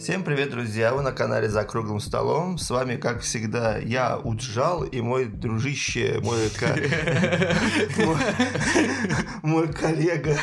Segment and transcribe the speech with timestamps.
[0.00, 0.94] Всем привет, друзья!
[0.94, 2.56] Вы на канале «За круглым столом».
[2.56, 6.48] С вами, как всегда, я, Уджал, и мой дружище, мой,
[9.42, 10.38] мой коллега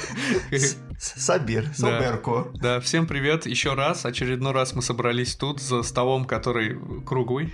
[0.99, 2.47] Сабир, Соберко.
[2.55, 2.59] Да.
[2.59, 4.03] да, всем привет еще раз.
[4.03, 6.75] Очередной раз мы собрались тут за столом, который
[7.05, 7.53] круглый.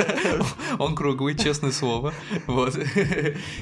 [0.80, 2.12] Он круглый, честное слово.
[2.48, 2.76] Вот.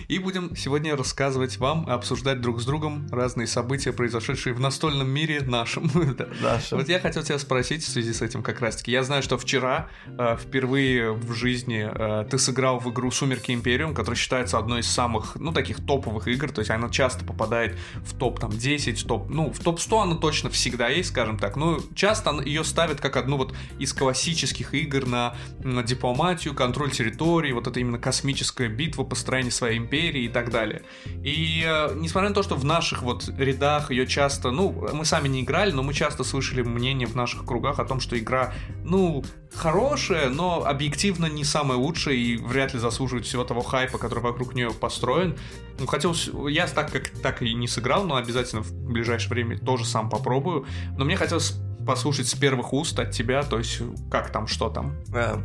[0.09, 5.42] И будем сегодня рассказывать вам, обсуждать друг с другом разные события, произошедшие в настольном мире
[5.42, 5.91] нашем.
[6.41, 6.79] Нашем.
[6.79, 8.91] Вот я хотел тебя спросить в связи с этим как раз-таки.
[8.92, 13.95] Я знаю, что вчера э, впервые в жизни э, ты сыграл в игру «Сумерки Империум»,
[13.95, 18.17] которая считается одной из самых, ну, таких топовых игр, то есть она часто попадает в
[18.17, 21.79] топ там 10, в топ, ну, в топ-100 она точно всегда есть, скажем так, но
[21.95, 27.66] часто ее ставят как одну вот из классических игр на, на дипломатию, контроль территории, вот
[27.66, 30.83] это именно космическая битва, построение своей империи и так далее.
[31.06, 35.28] И э, несмотря на то, что в наших вот рядах ее часто, ну, мы сами
[35.28, 39.25] не играли, но мы часто слышали мнение в наших кругах о том, что игра, ну,
[39.55, 44.55] хорошая, но объективно не самая лучшая и вряд ли заслуживает всего того хайпа, который вокруг
[44.55, 45.36] нее построен.
[45.78, 49.84] Ну, хотелось, я так как так и не сыграл, но обязательно в ближайшее время тоже
[49.84, 50.67] сам попробую.
[50.97, 51.55] Но мне хотелось
[51.86, 53.80] послушать с первых уст от тебя, то есть
[54.11, 54.97] как там, что там.
[55.14, 55.36] Э,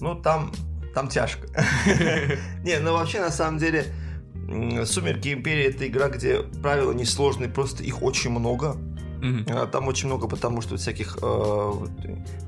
[0.00, 0.52] ну, там,
[0.94, 1.46] там тяжко.
[2.64, 3.86] Не, ну вообще, на самом деле,
[4.84, 8.76] Сумерки Империи это игра, где правила несложные, просто их очень много.
[9.20, 9.70] Mm-hmm.
[9.70, 11.72] Там очень много, потому что всяких э,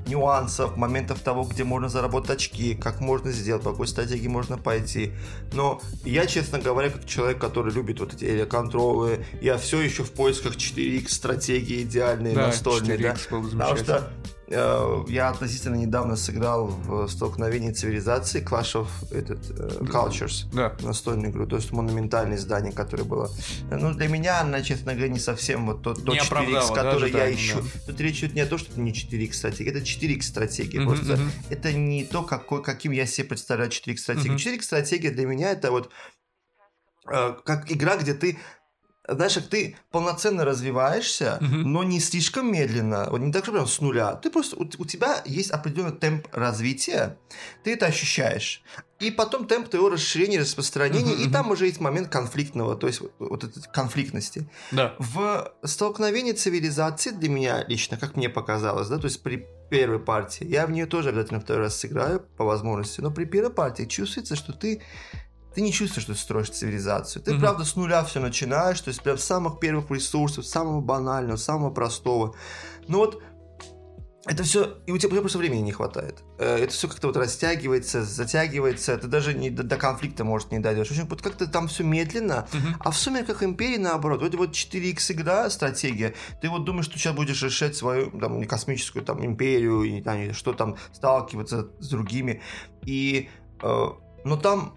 [0.07, 5.11] нюансов, моментов того, где можно заработать очки, как можно сделать, по какой стратегии можно пойти.
[5.53, 10.11] Но я, честно говоря, как человек, который любит вот эти контролы, я все еще в
[10.11, 12.97] поисках 4X стратегии идеальные, да, настольные.
[12.97, 13.65] 4X да?
[13.65, 14.09] Потому что
[14.49, 20.75] я относительно недавно сыграл в столкновении цивилизации Clash of этот, uh, Cultures, да.
[20.81, 23.29] настольную игру, то есть монументальное издание, которое было.
[23.69, 27.59] Ну, для меня она, честно говоря, не совсем вот тот, тот 4X, который я ищу.
[27.61, 27.69] Да.
[27.87, 30.79] Тут речь идет не о том, что это не 4X стратегия, это 4X стратегия.
[30.79, 31.29] Uh-huh, Просто uh-huh.
[31.49, 34.33] это не то, какой, каким я себе представляю 4X стратегию.
[34.33, 34.57] Uh-huh.
[34.57, 35.91] 4X стратегия для меня это вот
[37.11, 38.39] э, как игра, где ты
[39.11, 41.55] знаешь, как ты полноценно развиваешься, угу.
[41.55, 44.13] но не слишком медленно, вот не так, что прям с нуля.
[44.15, 47.17] Ты просто, у, у тебя есть определенный темп развития,
[47.63, 48.63] ты это ощущаешь.
[48.99, 51.31] И потом темп твоего расширения, распространения, uh-huh, и uh-huh.
[51.31, 54.49] там уже есть момент конфликтного, то есть вот, вот этой конфликтности.
[54.71, 54.95] Да.
[54.99, 60.45] В столкновении цивилизации для меня лично, как мне показалось, да, то есть при первой партии,
[60.45, 64.35] я в нее тоже обязательно второй раз сыграю по возможности, но при первой партии чувствуется,
[64.35, 64.81] что ты
[65.53, 67.23] ты не чувствуешь, что ты строишь цивилизацию.
[67.23, 67.39] Ты, mm-hmm.
[67.39, 71.71] правда, с нуля все начинаешь, то есть прям с самых первых ресурсов, самого банального, самого
[71.71, 72.35] простого.
[72.87, 73.21] Но вот
[74.25, 76.23] это все, и у тебя, просто времени не хватает.
[76.37, 80.59] Э, это все как-то вот растягивается, затягивается, ты даже не, до, до конфликта, может, не
[80.59, 80.87] дойдешь.
[80.87, 82.75] В общем, вот как-то там все медленно, uh-huh.
[82.81, 84.21] а в сумерках империи наоборот.
[84.21, 89.05] Вот вот 4X игра, стратегия, ты вот думаешь, что сейчас будешь решать свою там, космическую
[89.05, 92.41] там империю, и, там, что там, сталкиваться с другими.
[92.85, 93.29] И,
[93.63, 93.85] э,
[94.25, 94.75] но там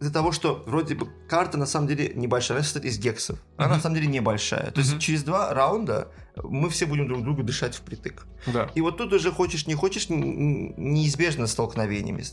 [0.00, 3.38] из-за того, что вроде бы карта на самом деле небольшая, она состоит из гексов.
[3.56, 3.76] Она uh-huh.
[3.76, 4.70] на самом деле небольшая.
[4.70, 4.84] То uh-huh.
[4.84, 6.08] есть через два раунда
[6.42, 8.26] мы все будем друг другу дышать впритык.
[8.46, 8.70] Да.
[8.74, 12.24] И вот тут уже хочешь, не хочешь, неизбежно столкновениями.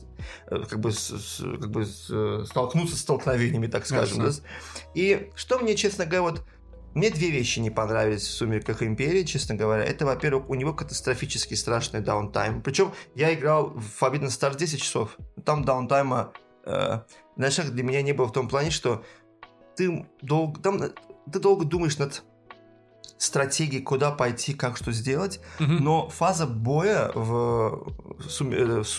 [0.47, 4.23] Э, как бы, с, как бы с, столкнуться с столкновениями, так скажем.
[4.23, 4.31] Да?
[4.95, 6.45] И что мне, честно говоря, вот
[6.93, 9.83] мне две вещи не понравились в «Сумерках Империи», честно говоря.
[9.83, 12.61] Это, во-первых, у него катастрофически страшный даунтайм.
[12.61, 15.17] Причем я играл в Forbidden Star 10 часов.
[15.45, 16.31] Там даунтайма
[16.65, 17.01] э,
[17.37, 19.03] знаешь, для меня не было в том плане, что
[19.75, 20.79] ты долго, там,
[21.31, 22.23] ты долго думаешь над
[23.17, 25.71] стратегией, куда пойти, как что сделать, угу.
[25.71, 28.91] но фаза боя в, э, в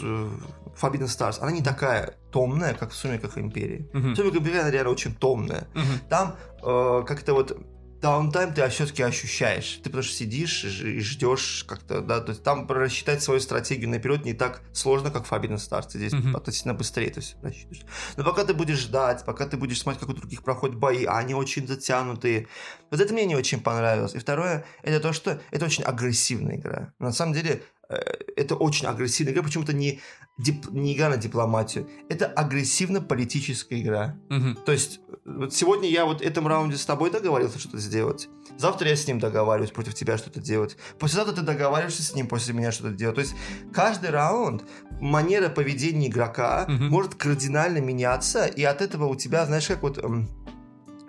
[0.80, 3.88] Forbidden Stars, она не такая томная, как в Сумерках Империи.
[3.94, 4.14] Угу.
[4.14, 5.68] Сумерках Империи, она реально очень томная.
[5.74, 6.08] Угу.
[6.08, 7.56] Там э, как-то вот
[8.00, 9.80] даунтайм ты все-таки ощущаешь.
[9.82, 14.24] Ты потому что сидишь и ждешь как-то, да, то есть там рассчитать свою стратегию наперед
[14.24, 15.90] не так сложно, как в Forbidden Stars.
[15.90, 16.36] Здесь mm-hmm.
[16.36, 17.82] относительно быстрее, то есть рассчитываешь.
[18.16, 21.18] Но пока ты будешь ждать, пока ты будешь смотреть, как у других проходят бои, а
[21.18, 22.48] они очень затянутые.
[22.90, 24.14] Вот это мне не очень понравилось.
[24.14, 26.92] И второе, это то, что это очень агрессивная игра.
[26.98, 30.00] На самом деле, это очень агрессивная игра, почему-то не,
[30.36, 31.88] дип, не игра на дипломатию.
[32.08, 34.16] Это агрессивно-политическая игра.
[34.30, 34.62] Угу.
[34.66, 38.28] То есть, вот сегодня я вот в этом раунде с тобой договорился что-то сделать.
[38.58, 40.76] Завтра я с ним договариваюсь против тебя что-то делать.
[40.98, 43.16] Послезавтра ты договариваешься с ним после меня что-то делать.
[43.16, 43.34] То есть,
[43.72, 44.64] каждый раунд
[45.00, 46.84] манера поведения игрока угу.
[46.84, 49.98] может кардинально меняться, и от этого у тебя, знаешь, как вот...
[49.98, 50.28] Эм,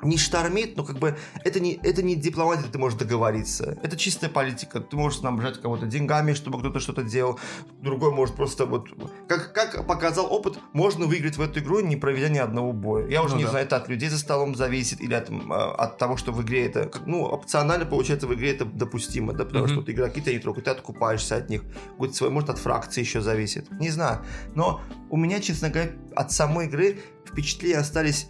[0.01, 3.77] не штормит, но как бы это не, это не дипломатия, ты можешь договориться.
[3.83, 4.79] Это чистая политика.
[4.79, 7.39] Ты можешь снабжать кого-то деньгами, чтобы кто-то что-то делал.
[7.81, 8.89] Другой может просто вот...
[9.27, 13.07] Как, как показал опыт, можно выиграть в эту игру, не проведя ни одного боя.
[13.07, 13.51] Я уже ну, не да.
[13.51, 16.65] знаю, это от людей за столом зависит или от, а, от того, что в игре
[16.65, 16.89] это...
[17.05, 19.69] Ну, опционально, получается, в игре это допустимо, да, потому mm-hmm.
[19.69, 21.63] что вот игроки ты не трогают, ты откупаешься от них.
[21.97, 23.69] Будет свой, может, от фракции еще зависит.
[23.71, 24.23] Не знаю.
[24.55, 28.27] Но у меня, честно говоря, от самой игры впечатления остались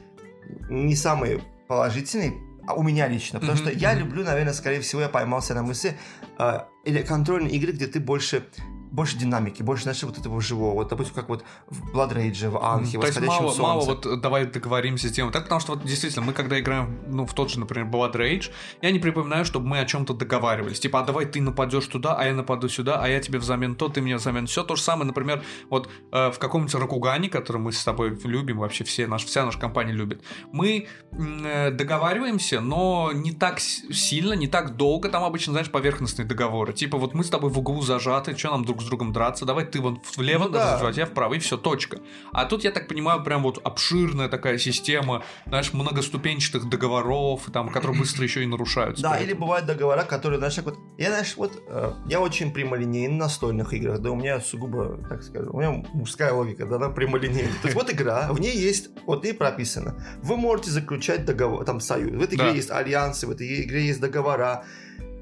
[0.70, 2.34] не самые положительный,
[2.68, 3.62] а у меня лично, потому mm-hmm.
[3.62, 5.96] что я люблю, наверное, скорее всего, я поймался на мысли,
[6.40, 8.44] э, или контрольные игры, где ты больше
[8.92, 10.74] больше динамики, больше, знаешь, вот этого живого.
[10.74, 13.62] Вот, допустим, как вот в Blood Rage, в Анхе, в То есть мало, солнце.
[13.62, 15.32] мало вот давай договоримся с тем.
[15.32, 18.52] Так, потому что вот действительно, мы когда играем, ну, в тот же, например, Blood Rage,
[18.82, 20.80] я не припоминаю, чтобы мы о чем-то договаривались.
[20.80, 23.90] Типа, а давай ты нападешь туда, а я нападу сюда, а я тебе взамен то,
[23.90, 24.64] ты мне взамен все.
[24.64, 28.84] То же самое, например, вот э, в каком-нибудь Ракугане, который мы с тобой любим, вообще
[28.84, 34.76] все, наш, вся наша компания любит, мы э, договариваемся, но не так сильно, не так
[34.76, 35.10] долго.
[35.10, 36.74] Там обычно, знаешь, поверхностные договоры.
[36.74, 39.46] Типа, вот мы с тобой в углу зажаты, что нам друг друг с другом драться,
[39.46, 40.80] давай ты вон влево ну, да.
[40.82, 42.00] а я вправо, и все, точка.
[42.32, 48.00] А тут, я так понимаю, прям вот обширная такая система, знаешь, многоступенчатых договоров, там, которые
[48.00, 49.04] быстро еще и нарушаются.
[49.04, 53.26] Да, или бывают договора, которые, знаешь, вот, я, знаешь, вот, э, я очень прямолинейный на
[53.26, 57.52] настольных играх, да, у меня сугубо, так скажем, у меня мужская логика, да, она прямолинейная.
[57.62, 61.80] То есть вот игра, в ней есть, вот и прописано, вы можете заключать договор, там,
[61.80, 64.64] союз, в этой игре есть альянсы, в этой игре есть договора,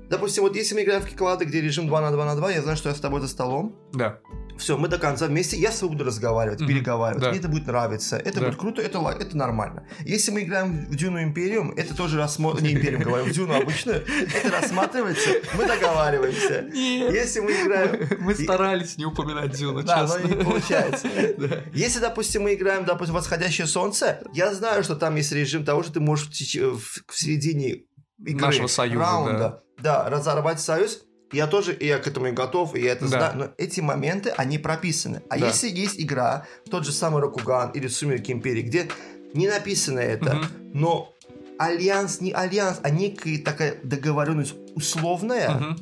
[0.10, 2.62] Допустим, вот если мы играем в киклады, где режим 2 на 2 на 2, я
[2.62, 3.76] знаю, что я с тобой за столом.
[3.94, 4.20] Да.
[4.58, 6.68] Все, мы до конца вместе, я с тобой буду разговаривать, mm-hmm.
[6.68, 7.30] переговаривать, да.
[7.30, 8.48] мне это будет нравиться, это да.
[8.48, 9.88] будет круто, это, это нормально.
[10.04, 14.04] Если мы играем в Дюну Империум, это тоже рассмотрится, не Империум говорю, в Дюну обычную,
[14.34, 16.64] это рассматривается, мы договариваемся.
[16.74, 17.14] Нет.
[17.14, 18.08] Если мы играем...
[18.20, 21.08] Мы старались не упоминать Дюну, Да, но не получается.
[21.74, 25.94] Если, допустим, мы играем, допустим, «Восходящее солнце», я знаю, что там есть режим того, что
[25.94, 27.84] ты можешь в середине
[28.20, 30.04] игры, нашего союза, раунда, да.
[30.04, 33.08] да, разорвать союз, я тоже, и я к этому и готов, и я это да.
[33.08, 35.22] знаю, но эти моменты, они прописаны.
[35.30, 35.48] А да.
[35.48, 38.90] если есть игра, тот же самый Рокуган или Сумерки Империи, где
[39.34, 40.46] не написано это, угу.
[40.74, 41.14] но
[41.60, 45.76] альянс не альянс, а некая такая договоренность условная, угу.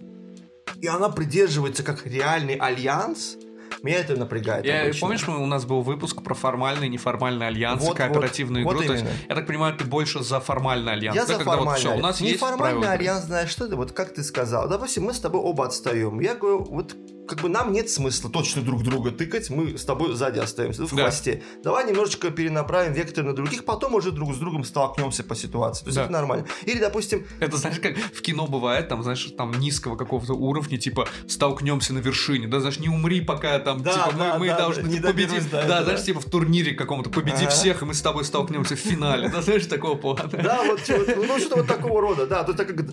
[0.81, 3.37] и она придерживается как реальный альянс,
[3.85, 4.65] меня это напрягает.
[4.65, 8.87] Я, помнишь, у нас был выпуск про формальный и неформальный альянс, вот, кооперативную вот, игру.
[8.87, 11.15] Вот есть, я так понимаю, ты больше за формальный альянс.
[11.15, 11.65] Я да, за формальный.
[11.65, 14.67] Вот, все, у нас неформальный есть альянс, знаешь что ты, вот как ты сказал.
[14.67, 16.19] Допустим, мы с тобой оба отстаем.
[16.19, 16.95] Я говорю, вот
[17.27, 20.95] как бы нам нет смысла точно друг друга тыкать, мы с тобой сзади остаемся, в
[20.95, 21.04] да.
[21.04, 21.44] хвосте.
[21.63, 25.83] Давай немножечко перенаправим вектор на других, потом уже друг с другом столкнемся по ситуации.
[25.83, 26.04] То есть да.
[26.04, 26.45] это нормально.
[26.66, 27.25] Или, допустим...
[27.39, 32.00] Это, знаешь, как в кино бывает, там, знаешь, там низкого какого-то уровня, типа, столкнемся на
[32.00, 34.89] вершине, да, знаешь, не умри, пока там, да, типа, да, мы, мы да, должны да,
[34.89, 35.50] не победить.
[35.50, 37.50] Да, да, знаешь, типа в турнире каком-то победи ага.
[37.50, 40.30] всех, и мы с тобой столкнемся в финале, да, знаешь, такого плана.
[40.31, 42.86] Да, вот, ну, что-то вот такого рода, да, то есть как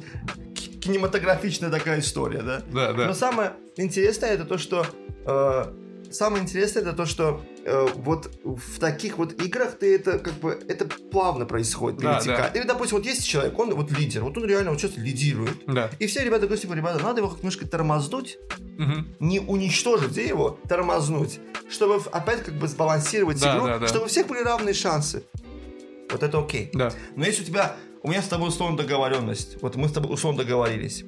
[0.82, 2.62] кинематографичная такая история, да?
[2.72, 3.06] Да, да.
[3.06, 4.84] Но самое интересное это то, что
[5.24, 5.64] э,
[6.10, 10.58] самое интересное это то, что э, вот в таких вот играх ты это как бы
[10.68, 12.52] это плавно происходит, да, перетекает.
[12.52, 12.58] Да.
[12.58, 15.64] Или, допустим, вот есть человек, он вот лидер, вот он реально вот сейчас лидирует.
[15.66, 15.88] Да.
[16.00, 18.38] И все ребята говорят, типа, ребята, надо его как немножко тормознуть,
[18.78, 19.06] угу.
[19.20, 21.38] не уничтожить, где его, тормознуть,
[21.70, 23.86] чтобы опять как бы сбалансировать да, игру, да, да.
[23.86, 25.22] чтобы у всех были равные шансы.
[26.10, 26.70] Вот это окей.
[26.74, 26.92] Да.
[27.14, 29.62] Но если у тебя у меня с тобой условно договоренность.
[29.62, 31.04] Вот мы с тобой условно договорились.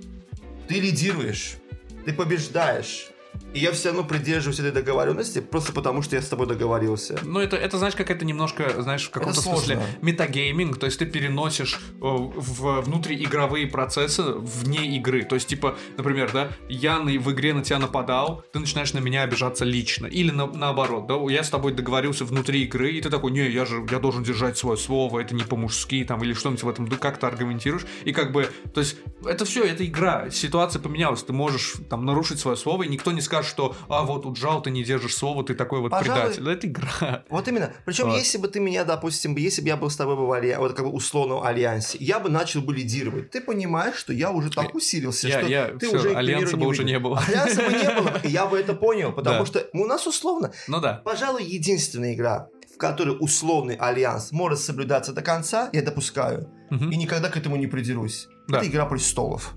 [0.69, 1.57] Ты лидируешь,
[2.05, 3.09] ты побеждаешь,
[3.55, 7.19] и я все равно придерживаюсь этой договоренности, просто потому что я с тобой договорился.
[7.23, 11.07] Ну, это, это знаешь, как это немножко, знаешь, в каком-то смысле метагейминг, то есть ты
[11.07, 15.23] переносишь э, в внутриигровые процессы вне игры.
[15.23, 18.99] То есть, типа, например, да, я на, в игре на тебя нападал, ты начинаешь на
[18.99, 20.07] меня обижаться лично.
[20.07, 23.65] Или на, наоборот, да, я с тобой договорился внутри игры, и ты такой, не, я
[23.65, 26.97] же, я должен держать свое слово, это не по-мужски, там, или что-нибудь в этом, ты
[26.97, 27.87] как-то аргументируешь.
[28.05, 32.41] И как бы, то есть, это все, это игра, ситуация поменялась, ты можешь там нарушить
[32.41, 35.55] свое слово, и никто не скажет, что, а вот уджал, ты не держишь слово, ты
[35.55, 36.49] такой вот Пожалуй, предатель.
[36.49, 37.25] Это игра.
[37.29, 37.73] Вот именно.
[37.85, 38.17] Причем, вот.
[38.17, 40.85] если бы ты меня, допустим, если бы я был с тобой в альянсе, вот как
[40.85, 43.31] бы условном альянсе, я бы начал бы лидировать.
[43.31, 46.67] Ты понимаешь, что я уже так усилился, я, что я, ты все, уже альянса бы
[46.67, 47.23] уже не было.
[47.27, 49.47] Альянса бы не было, и я бы это понял, потому да.
[49.47, 50.53] что у нас условно.
[50.69, 51.03] Ну да.
[51.05, 56.85] Пожалуй, единственная игра, в которой условный альянс может соблюдаться до конца, я допускаю, угу.
[56.85, 58.29] и никогда к этому не придерусь.
[58.49, 58.59] Да.
[58.59, 59.55] Это игра престолов.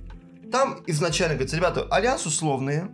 [0.51, 2.89] Там изначально говорится, ребята, альянс условные,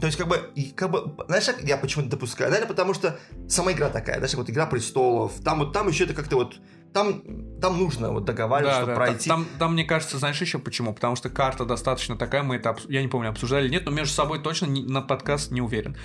[0.00, 3.90] то есть, как бы, как бы, знаешь, я почему-то допускаю, наверное, потому что сама игра
[3.90, 6.56] такая, знаешь, вот Игра престолов, там вот там еще это как-то вот
[6.92, 7.22] там,
[7.60, 9.28] там нужно вот договариваться, Да, чтобы да, пройти.
[9.28, 10.92] Там, там, мне кажется, знаешь еще почему?
[10.94, 14.12] Потому что карта достаточно такая, мы это, я не помню, обсуждали или нет, но между
[14.14, 15.96] собой точно не- на подкаст не уверен.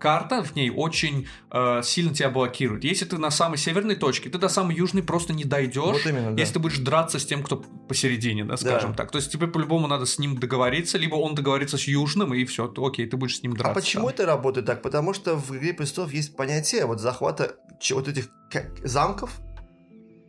[0.00, 2.84] Карта в ней очень э, сильно тебя блокирует.
[2.84, 6.32] Если ты на самой северной точке, ты до самой южной просто не дойдешь, Вот именно,
[6.32, 6.40] да.
[6.40, 7.56] если ты будешь драться с тем, кто
[7.88, 8.96] посередине, да, скажем Да.
[8.96, 9.10] так.
[9.12, 12.72] То есть тебе по-любому надо с ним договориться, либо он договорится с южным, и все,
[12.76, 13.74] окей, ты будешь с ним А драться.
[13.74, 14.14] почему там.
[14.14, 14.82] это работает так?
[14.82, 17.54] Потому что в «Игре престолов» есть понятие вот захвата
[17.90, 18.28] вот этих
[18.82, 19.30] замков,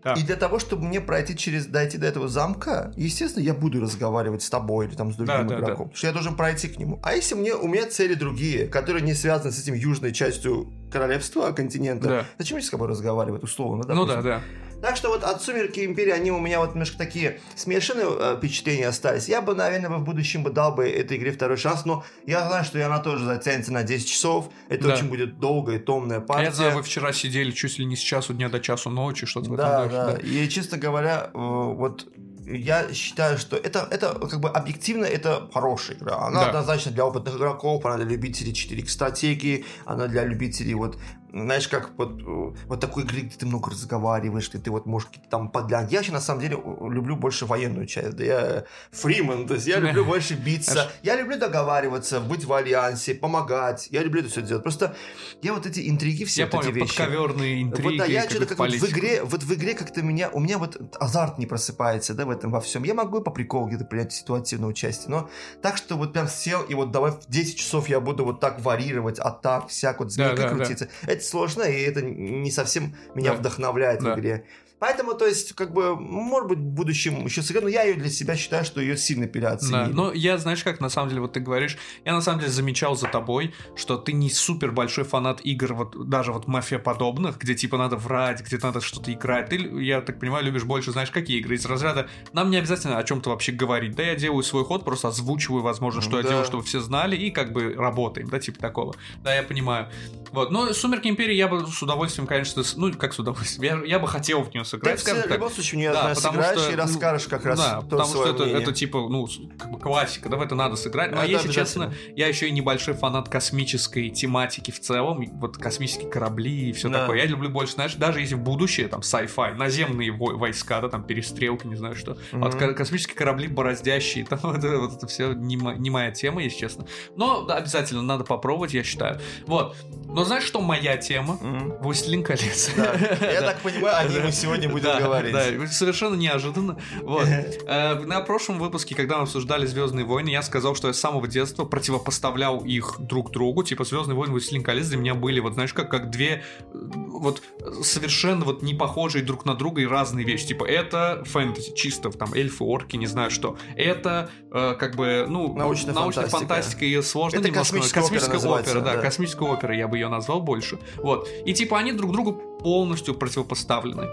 [0.06, 0.14] Да.
[0.14, 4.44] И для того, чтобы мне пройти через, дойти до этого замка, естественно, я буду разговаривать
[4.44, 6.78] с тобой или там с другим Да, да, игроком, потому что я должен пройти к
[6.78, 7.00] нему.
[7.02, 11.52] А если мне, у меня цели другие, которые не связаны с этим южной частью королевства,
[11.54, 12.26] континента, Да.
[12.38, 13.84] зачем мне с тобой разговаривать, условно?
[13.88, 14.42] Ну да, да.
[14.82, 18.88] Так что вот от «Сумерки Империи» они у меня вот немножко такие смешанные э, впечатления
[18.88, 19.28] остались.
[19.28, 22.64] Я бы, наверное, в будущем бы дал бы этой игре второй шанс, но я знаю,
[22.66, 24.50] что она тоже затянется на 10 часов.
[24.70, 24.94] Это Да.
[24.94, 26.46] очень будет долгая и томная А партия.
[26.46, 29.50] Я знаю, вы вчера сидели чуть ли не с часу дня до часу ночи, что-то
[29.50, 30.18] в этом Да, да.
[30.22, 32.08] И, честно говоря, э, вот
[32.48, 36.18] я считаю, что это, это как бы объективно это хорошая игра.
[36.28, 36.48] Она Да.
[36.50, 40.98] однозначно для опытных игроков, она для любителей 4 стратегии, она для любителей вот
[41.44, 45.08] знаешь, как вот, э, вот такой игры, где ты много разговариваешь, где ты вот можешь
[45.10, 45.92] какие-то там подлянки.
[45.92, 48.16] Я вообще, на самом деле, люблю больше военную часть.
[48.16, 50.90] Да я фриман, то есть я люблю больше биться.
[51.04, 53.88] Я люблю договариваться, быть в альянсе, помогать.
[53.92, 54.64] Я люблю это все делать.
[54.64, 54.96] Просто
[55.42, 56.98] я вот эти интриги все Я вот помню, эти вещи.
[56.98, 60.30] подковерные интриги, Вот да, я что-то как вот в игре, вот в игре как-то меня,
[60.30, 62.84] у меня вот азарт не просыпается, да, в этом во всем.
[62.84, 65.30] Я могу по приколу где-то принять ситуативное участие, но
[65.62, 68.62] так, что вот прям сел и вот давай в 10 часов я буду вот так
[68.62, 70.56] варьировать, а так, всяк, вот змейка Да, да, да.
[70.56, 70.88] крутиться.
[71.04, 73.38] Это сложно, и это не совсем меня Да.
[73.38, 74.16] вдохновляет Да.
[74.16, 74.46] в игре.
[74.80, 78.10] Поэтому, то есть, как бы, может быть, в будущем еще сыграю, но я ее для
[78.10, 79.72] себя считаю, что ее сильно переоценили.
[79.72, 82.52] Да, но я, знаешь, как на самом деле, вот ты говоришь, я на самом деле
[82.52, 87.38] замечал за тобой, что ты не супер большой фанат игр, вот даже вот мафия подобных,
[87.40, 89.50] где типа надо врать, где надо что-то играть.
[89.50, 92.10] Ты, я так понимаю, любишь больше, знаешь, какие игры из разряда.
[92.34, 93.96] Нам не обязательно о чем-то вообще говорить.
[93.96, 96.30] Да, я делаю свой ход, просто озвучиваю, возможно, что я Да.
[96.30, 98.94] делаю, чтобы все знали, и как бы работаем, да, типа такого.
[99.24, 99.90] Да, я понимаю.
[100.34, 103.90] Вот, но Сумерки Империи я бы с удовольствием, конечно, с- ну, как с удовольствием, я,
[103.96, 106.72] я бы хотел в нее Ты сыграть, скажем в любом случае, не Да, сыграешь что,
[106.72, 109.80] и ну, расскажешь как раз Да, то потому что это, это типа, ну, как бы
[109.80, 111.12] классика, да, в это надо сыграть.
[111.12, 111.92] Но Это если обязательно.
[111.92, 116.90] честно, я еще и небольшой фанат космической тематики в целом, вот космические корабли и все
[116.90, 117.02] Да.
[117.02, 117.18] такое.
[117.20, 121.04] Я люблю больше, знаешь, даже если в будущее, там, sci-fi, наземные во- войска, да, там,
[121.04, 122.18] перестрелки, не знаю что.
[122.32, 126.42] А Вот космические корабли бороздящие, там, вот, это- вот это все не, не моя тема,
[126.44, 126.86] если честно.
[127.16, 129.20] Но да, обязательно надо попробовать, я считаю.
[129.48, 129.76] Вот.
[130.08, 131.34] Но знаешь, что моя тема?
[131.42, 131.78] Мгм.
[131.82, 132.70] Властелин колец.
[132.78, 132.94] Да.
[133.32, 135.34] Я так понимаю, о ней мы сегодня будем Да, говорить.
[135.34, 136.78] Да, совершенно неожиданно.
[137.02, 137.26] Вот.
[137.28, 141.28] Э, На прошлом выпуске, когда мы обсуждали Звездные войны, я сказал, что я с самого
[141.28, 143.64] детства противопоставлял их друг другу.
[143.64, 146.68] Типа Звездные войны и Властелин колец для меня были, вот знаешь, как, как две э,
[146.72, 147.42] вот
[147.82, 150.48] совершенно вот не похожие друг на друга и разные вещи.
[150.48, 153.58] Типа это фэнтези, чисто там эльфы, орки, не знаю что.
[153.76, 156.30] Это э, как бы, ну, Научная фантастика.
[156.38, 157.76] фантастика и сложно Это немножко.
[157.76, 159.02] космическая опера называется, опера, да, да.
[159.02, 160.80] космическая опера, я бы ее назвал больше.
[160.98, 161.28] Вот.
[161.46, 164.08] И типа они друг другу полностью противопоставлены.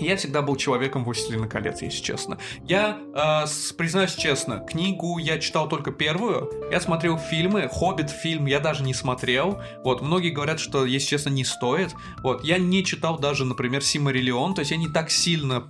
[0.00, 2.38] Я всегда был человеком «Властелина колец», если честно.
[2.66, 6.50] Я, э, признаюсь честно, книгу я читал только первую.
[6.70, 9.60] Я смотрел фильмы, «Хоббит» фильм я даже не смотрел.
[9.84, 11.94] Вот, многие говорят, что, если честно, не стоит.
[12.22, 15.68] Вот, я не читал даже, например, «Симариллион», то есть я не так сильно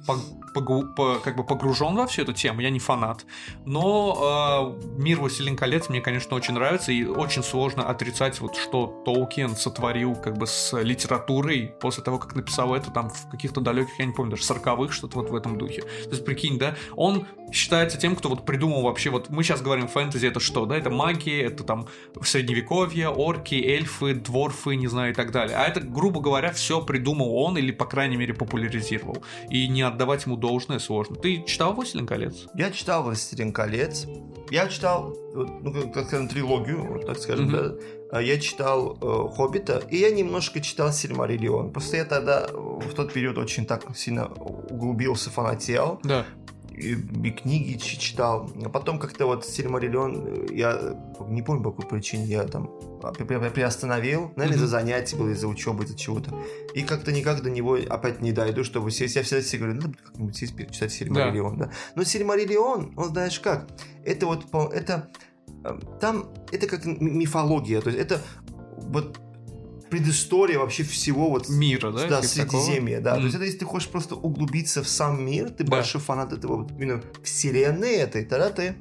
[0.55, 3.25] погу- по- как бы погружен во всю эту тему, я не фанат.
[3.65, 9.03] Но э, мир «Властелин колец» мне, конечно, очень нравится, и очень сложно отрицать, вот что
[9.05, 13.99] Толкин сотворил как бы с литературой после того, как написал это там в каких-то далеких,
[13.99, 15.83] я не помню, даже 40-х, что-то вот в этом духе.
[15.83, 19.89] То есть, прикинь, да, он считается тем, кто вот придумал вообще, вот мы сейчас говорим
[19.89, 21.87] фэнтези, это что, да, это магия, это там
[22.23, 25.57] средневековье, орки, эльфы, дворфы, не знаю, и так далее.
[25.57, 29.23] А это, грубо говоря, все придумал он или, по крайней мере, популяризировал.
[29.49, 31.17] И не отдавать ему должное сложно.
[31.17, 32.47] Ты читал «Властелин колец»?
[32.55, 34.07] Я читал «Властелин колец».
[34.51, 37.57] Я читал, ну, как, скажем, трилогию, вот так скажем, Мгм.
[37.57, 37.75] да.
[38.13, 41.71] А Я читал э, «Хоббита», и я немножко читал «Сильмариллион».
[41.71, 46.01] Просто я тогда в тот период очень так сильно углубился, фанател.
[46.03, 46.27] Да.
[46.81, 48.51] И, книги читал.
[48.65, 50.95] А потом как-то вот Сильмариллион, э, я э,
[51.29, 52.71] не помню по какой причине, я там
[53.03, 54.71] а, при- при- приостановил, наверное, из-за Мгм.
[54.71, 56.35] занятий было, из-за учебы, из-за чего-то.
[56.75, 59.17] И как-то никак до него опять не дойду, чтобы сесть.
[59.17, 61.71] Я всегда себе говорю, надо будет как-нибудь сесть перечитать Сильмариллион, да.
[61.95, 63.69] Но Сильмариллион, он знаешь как,
[64.05, 65.09] это вот, это,
[65.65, 68.21] э, там, это как мифология, то есть это
[68.77, 69.19] вот
[69.91, 71.99] предыстория вообще всего вот Мира, да?
[72.07, 72.23] да, такого?
[72.27, 73.13] Средиземье, да.
[73.13, 73.21] Мгм.
[73.21, 75.73] То есть это если ты хочешь просто углубиться в сам мир, ты Да.
[75.73, 78.77] большой фанат этого именно вселенной этой, тогда ты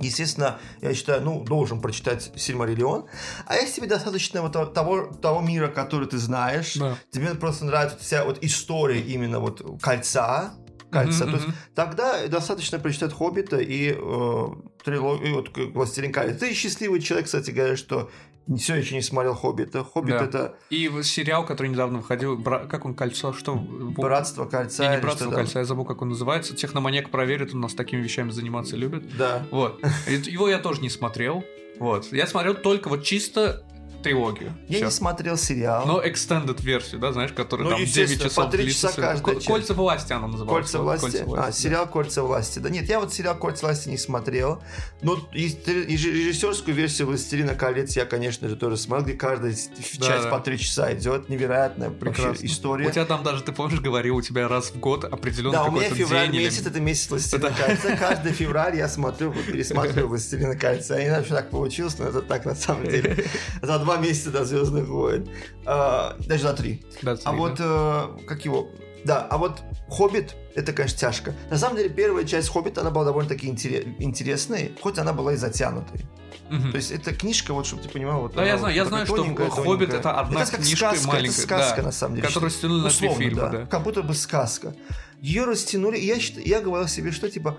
[0.00, 3.06] естественно, я считаю, ну, должен прочитать Сильмариллион.
[3.46, 6.96] А если тебе достаточно вот того, того мира, который ты знаешь, Да.
[7.10, 10.54] тебе просто нравится вся вот история именно вот кольца,
[10.90, 14.46] кольца, Мгм, то есть тогда достаточно прочитать Хоббита и э,
[14.84, 16.38] трилогию, вот Властелин колец.
[16.38, 18.10] Ты счастливый человек, кстати говоря, что
[18.58, 19.84] все еще не смотрел Хоббита.
[19.84, 20.24] Хоббит Да.
[20.24, 23.54] это И сериал, который недавно выходил, бра- как он, «Кольцо», что?
[23.54, 24.88] Братство кольца.
[24.88, 26.54] Не, не «Братство кольца», я забыл, как он называется.
[26.56, 29.16] Техноманьяк проверит, он нас такими вещами заниматься любит.
[29.16, 29.46] Да.
[29.50, 29.80] Вот.
[30.08, 31.44] И Его я тоже не смотрел.
[31.78, 32.12] Вот.
[32.12, 33.64] Я смотрел только вот чисто
[34.02, 34.54] трилогию.
[34.68, 34.84] Я Всё.
[34.86, 35.84] не смотрел сериал.
[35.86, 38.88] Но extended версию, да, знаешь, которая Ну, там 9 естественно, часов по три длится.
[38.88, 39.46] часа каждая Ко- часть.
[39.46, 40.62] Кольца власти она называлась.
[40.70, 41.24] Кольца Вот, власти.
[41.26, 41.52] а, да.
[41.52, 42.58] сериал Кольца власти.
[42.58, 44.62] Да нет, я вот сериал Кольца власти не смотрел.
[45.02, 50.30] Но режиссерскую версию Властелина колец я, конечно же, тоже смотрел, где каждая Да, часть да.
[50.30, 51.28] по три часа идет.
[51.28, 52.44] Невероятная Прекрасно.
[52.44, 52.88] история.
[52.88, 55.70] У тебя там даже, ты помнишь, говорил, у тебя раз в год определенно Да, у
[55.70, 57.66] меня какой-то февраль день или- месяц, это месяц Властелина Да.
[57.66, 57.96] кольца.
[58.00, 60.96] Каждый февраль я смотрю, пересматриваю Властелина кольца.
[60.96, 63.24] Я не знаю, что так получилось, но это так на самом деле.
[63.62, 65.28] За два месяца до Звездных войн.
[65.66, 66.84] А, Даже за три.
[67.02, 68.10] Да, А вот, да.
[68.18, 68.68] э, как его...
[69.04, 71.34] Да, а вот Хоббит, это, конечно, тяжко.
[71.50, 75.36] На самом деле, первая часть Хоббита, она была довольно-таки интере- интересной, хоть она была и
[75.36, 76.02] затянутой.
[76.50, 76.70] Мгм.
[76.70, 78.20] То есть, это книжка, вот, чтобы ты понимал...
[78.22, 79.98] Вот, Да, она я знаю, я знаю, что тоненькая, «Хоббит» тоненькая.
[80.00, 82.28] это одна это как книжка сказка, маленькая, это сказка, да, на самом деле.
[82.28, 83.48] которую растянули на три фильма, да.
[83.48, 83.66] да.
[83.66, 84.74] Как будто бы сказка.
[85.20, 87.58] Ее растянули, и я, считаю, я говорил себе, что, типа,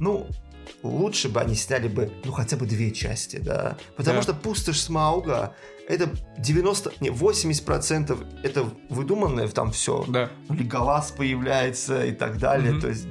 [0.00, 0.26] ну,
[0.82, 3.76] лучше бы они сняли бы, ну, хотя бы две части, да.
[3.96, 4.22] Потому Да.
[4.22, 5.54] что «Пустошь Смауга»
[5.88, 6.08] это
[6.38, 10.04] 90, не, 80% это выдуманное там все.
[10.08, 10.30] Да.
[10.48, 12.72] Леголас появляется и так далее.
[12.72, 12.80] Мгм.
[12.80, 13.06] То есть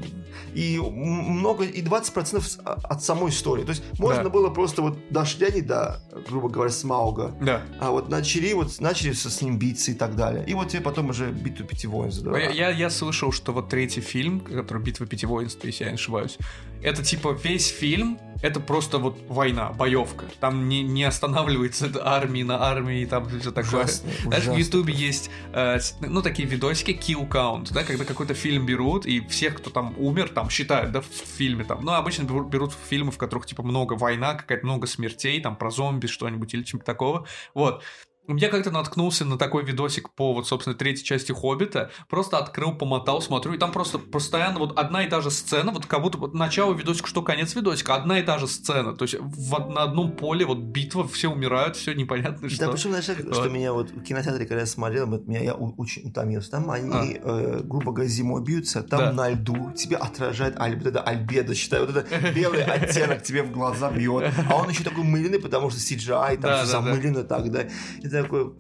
[0.54, 3.64] и много, и 20% с- а- от самой истории.
[3.64, 4.30] То есть можно Да.
[4.30, 7.62] было просто вот дошли они до, грубо говоря, Смауга, Да.
[7.80, 10.44] а вот начали вот начали с ним биться и так далее.
[10.48, 12.44] И вот тебе потом уже битву пяти воин задавали.
[12.44, 15.96] Я, я, я слышал, что вот третий фильм, который «Битва пяти воинств», если я не
[15.96, 16.38] ошибаюсь,
[16.82, 20.26] это типа весь фильм, это просто вот война, боевка.
[20.40, 23.84] Там не, не останавливается эта армия на армии, там все такое.
[23.84, 24.60] Ужасно, Знаешь, в ужасно.
[24.60, 29.58] Ютубе есть, э, ну, такие видосики, kill count, да, когда какой-то фильм берут, и всех,
[29.58, 31.84] кто там умер, там считают, да, в фильме там.
[31.84, 36.08] Ну, обычно берут, фильмы, в которых, типа, много война, какая-то много смертей, там, про зомби,
[36.08, 37.26] что-нибудь или чего-то такого.
[37.54, 37.84] Вот.
[38.28, 43.24] Я как-то наткнулся на такой видосик по, вот, собственно, третьей части «Хоббита», просто открыл, помотал,
[43.24, 46.36] смотрю, и там просто постоянно вот одна и та же сцена, вот как будто вот
[46.36, 50.12] начало видосика, что конец видосика, одна и та же сцена, то есть в, на одном
[50.12, 52.66] поле вот битва, все умирают, все непонятно что.
[52.68, 53.52] Да, причем, знаешь, как- что Вот.
[53.52, 56.52] меня вот в кинотеатре, когда я смотрел, вот меня я очень утомился.
[56.52, 59.04] Там они, э, грубо говоря, зимой бьются, там А.
[59.06, 59.12] Да.
[59.14, 63.50] на льду тебе отражает аль- вот это альбедо, считай, вот это белый оттенок тебе в
[63.52, 64.32] глаза бьет.
[64.48, 67.64] А он еще такой мыльный, потому что CGI, там все замылено так, да.
[68.10, 68.54] Ты такой...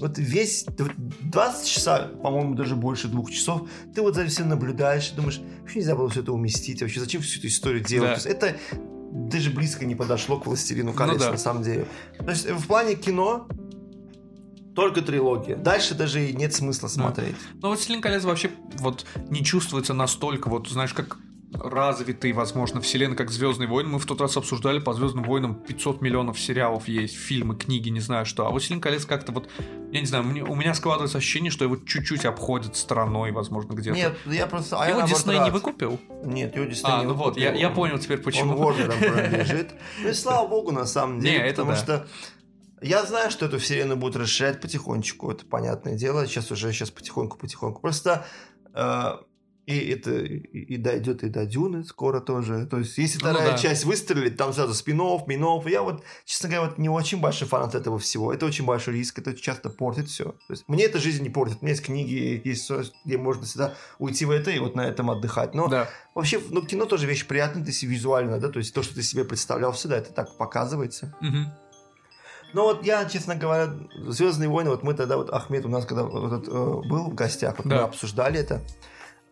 [0.00, 5.40] Вот весь 20 часа, по-моему, даже больше двух часов, ты вот за всем наблюдаешь думаешь,
[5.60, 8.24] вообще нельзя было все это уместить, вообще зачем всю эту историю делать?
[8.24, 8.30] Да.
[8.30, 8.56] Это
[9.12, 11.30] даже близко не подошло к «Властелину колец», Ну да.
[11.32, 11.86] на самом деле.
[12.18, 13.46] То есть в плане кино
[14.74, 15.56] только трилогия.
[15.56, 17.36] Дальше даже и нет смысла смотреть.
[17.54, 21.18] Ну, вот «Властелин колец» вообще вот не чувствуется настолько, вот, знаешь, как
[21.52, 23.90] развитый, возможно, вселенная, как Звездные войны.
[23.90, 28.00] Мы в тот раз обсуждали по Звездным войнам 500 миллионов сериалов есть, фильмы, книги, не
[28.00, 28.46] знаю что.
[28.46, 29.48] А «Властелин колец» как-то вот,
[29.90, 33.96] я не знаю, мне- у меня складывается ощущение, что его чуть-чуть обходит стороной, возможно, где-то.
[33.96, 34.76] Нет, я просто...
[34.76, 35.46] а я его наоборот Дисней рад.
[35.46, 36.00] не выкупил?
[36.24, 37.42] Нет, его Дисней А, не ну вот, выкупил.
[37.44, 38.56] я, я понял теперь, почему.
[38.56, 39.70] Он Warner принадлежит.
[40.02, 41.76] Ну и слава богу, на самом деле, Не, это потому да.
[41.76, 42.06] что
[42.82, 46.26] я знаю, что эту вселенную будут расширять потихонечку, это понятное дело.
[46.26, 47.80] Сейчас уже сейчас потихоньку-потихоньку.
[47.80, 48.24] Просто
[48.72, 49.12] э,
[49.70, 52.66] и это и, дойдет и до Дюны скоро тоже.
[52.66, 53.58] То есть, если Ну вторая да.
[53.58, 55.66] часть выстрелит, там сразу спинов, минов.
[55.66, 58.32] Я вот, честно говоря, вот не очень большой фанат этого всего.
[58.32, 60.24] Это очень большой риск, это часто портит все.
[60.24, 61.58] То есть, мне эта жизнь не портит.
[61.60, 62.70] У меня есть книги, есть
[63.04, 65.54] где можно всегда уйти в это и вот на этом отдыхать.
[65.54, 65.88] Но Да.
[66.14, 69.02] Вообще, ну, кино тоже вещь приятная, ты себе визуально, да, то есть то, что ты
[69.02, 71.14] себе представлял всегда, это так показывается.
[71.20, 71.52] Мгм.
[72.52, 73.72] Но вот я, честно говоря,
[74.08, 76.50] Звездные войны, вот мы тогда, вот Ахмед у нас, когда вот э,
[76.88, 77.84] был в гостях, вот мы Да.
[77.84, 78.60] обсуждали это,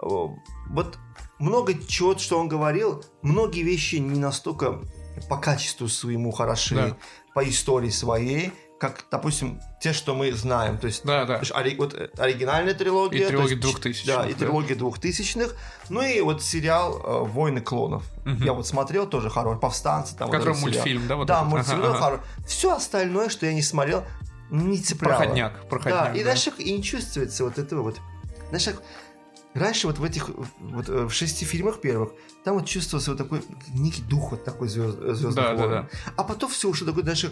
[0.00, 0.98] вот
[1.38, 4.80] много чего, что он говорил, многие вещи не настолько
[5.28, 6.96] по качеству своему хороши, Да.
[7.34, 10.78] по истории своей, как, допустим, те, что мы знаем.
[10.78, 11.40] То есть, Да, да.
[11.54, 13.24] ори- вот, э, оригинальная трилогия.
[13.24, 14.38] И трилогия есть, 2000-х, Да, и да.
[14.38, 15.56] трилогия двухтысячных.
[15.88, 18.04] Ну и вот сериал э, «Войны клонов».
[18.24, 18.44] Мгм.
[18.44, 19.58] Я вот смотрел тоже хороший.
[19.58, 20.14] «Повстанцы».
[20.16, 20.74] Там вот Который этот сериал.
[20.76, 21.16] мультфильм, да?
[21.16, 21.48] Вот да, этот?
[21.48, 21.98] мультфильм Ага, ага.
[21.98, 22.22] хороший.
[22.46, 24.04] Все остальное, что я не смотрел,
[24.50, 25.16] не цепляло.
[25.18, 26.12] Проходняк, проходняк.
[26.12, 27.96] Да, и знаешь, как и не чувствуется вот этого вот.
[28.50, 28.82] Знаешь, как
[29.58, 32.10] раньше вот в этих вот э, в шести фильмах первых
[32.44, 33.42] там вот чувствовался вот такой
[33.74, 35.70] некий дух вот такой звезд, звездных Да, да, войн.
[35.70, 35.88] да.
[36.16, 37.26] А потом все уже такое, знаешь,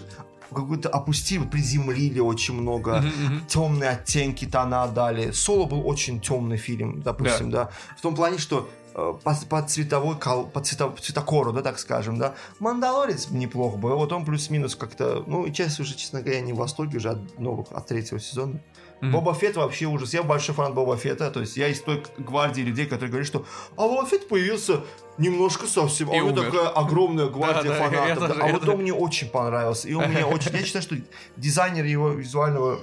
[0.52, 3.00] какой-то опустили, приземлили очень много.
[3.00, 3.46] Мгм.
[3.46, 5.30] Темные оттенки тона дали.
[5.32, 7.70] Соло был очень темный фильм, допустим, да.
[7.96, 12.34] В том плане, что э, по, по цветовой, по цветов, цветокору, да, так скажем, да.
[12.60, 16.98] Мандалорец неплохо был, вот он плюс-минус как-то, ну, часть уже, честно говоря, не в восторге
[16.98, 18.60] уже от новых, от третьего сезона.
[19.00, 19.10] Mm-hmm.
[19.10, 20.14] Боба Фетт вообще ужас.
[20.14, 21.30] Я большой фанат Боба Фетта.
[21.30, 23.44] То есть я из той гвардии людей, которые говорят, что
[23.76, 24.80] а Боба Фетт появился
[25.18, 26.12] немножко совсем.
[26.12, 28.36] И а у него такая огромная гвардия да, фанатов.
[28.36, 28.44] Да.
[28.44, 29.88] А вот он мне очень понравился.
[29.88, 30.52] И он мне очень...
[30.52, 30.96] Я считаю, что
[31.36, 32.80] дизайнер его визуального,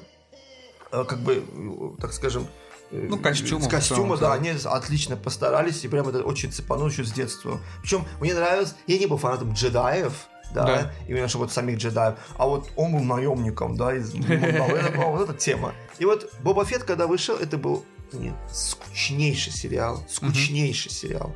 [0.91, 2.47] э, как бы, э, так скажем,
[2.91, 3.63] э, ну, костюма.
[3.63, 7.59] С костюма, да, они отлично постарались, и прям это очень цепанул еще с детства.
[7.81, 10.91] Причем мне нравилось, я не был фанатом джедаев, да, да.
[11.07, 15.73] именно что вот самих джедаев, а вот он был наемником, да, из вот эта тема.
[15.99, 17.83] И вот Боба Фетт, когда вышел, это был
[18.51, 21.35] скучнейший сериал, скучнейший сериал.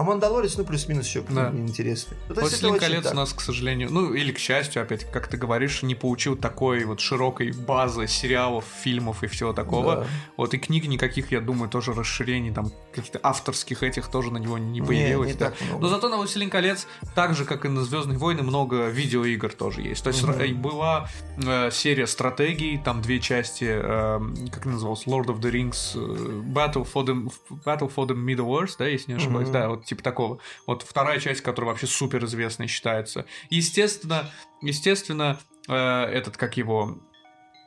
[0.00, 1.50] А Мандалорец, ну, плюс-минус еще да.
[1.50, 2.16] интересный.
[2.30, 3.12] Ну, Властелин колец так.
[3.12, 6.84] у нас, к сожалению, ну, или к счастью, опять, как ты говоришь, не получил такой
[6.84, 9.96] вот широкой базы сериалов, фильмов и всего такого.
[9.96, 10.06] Да.
[10.38, 14.56] Вот и книг никаких, я думаю, тоже расширений, там, каких-то авторских этих тоже на него
[14.56, 15.26] не появилось.
[15.26, 15.52] Не, не да.
[15.78, 19.82] Но зато на Властелин колец, так же, как и на Звездные войны, много видеоигр тоже
[19.82, 20.02] есть.
[20.02, 20.32] То есть угу.
[20.54, 24.18] была э, серия стратегий, там две части, э,
[24.50, 27.30] как называлось, Lord of the Rings, э, Battle for the,
[27.66, 29.52] Battle for the Middle-earth, да, если не ошибаюсь, угу.
[29.52, 30.38] да, вот типа такого.
[30.66, 33.26] Вот вторая часть, которая вообще супер известной считается.
[33.50, 34.30] Естественно,
[34.62, 37.00] естественно, э, этот, как его,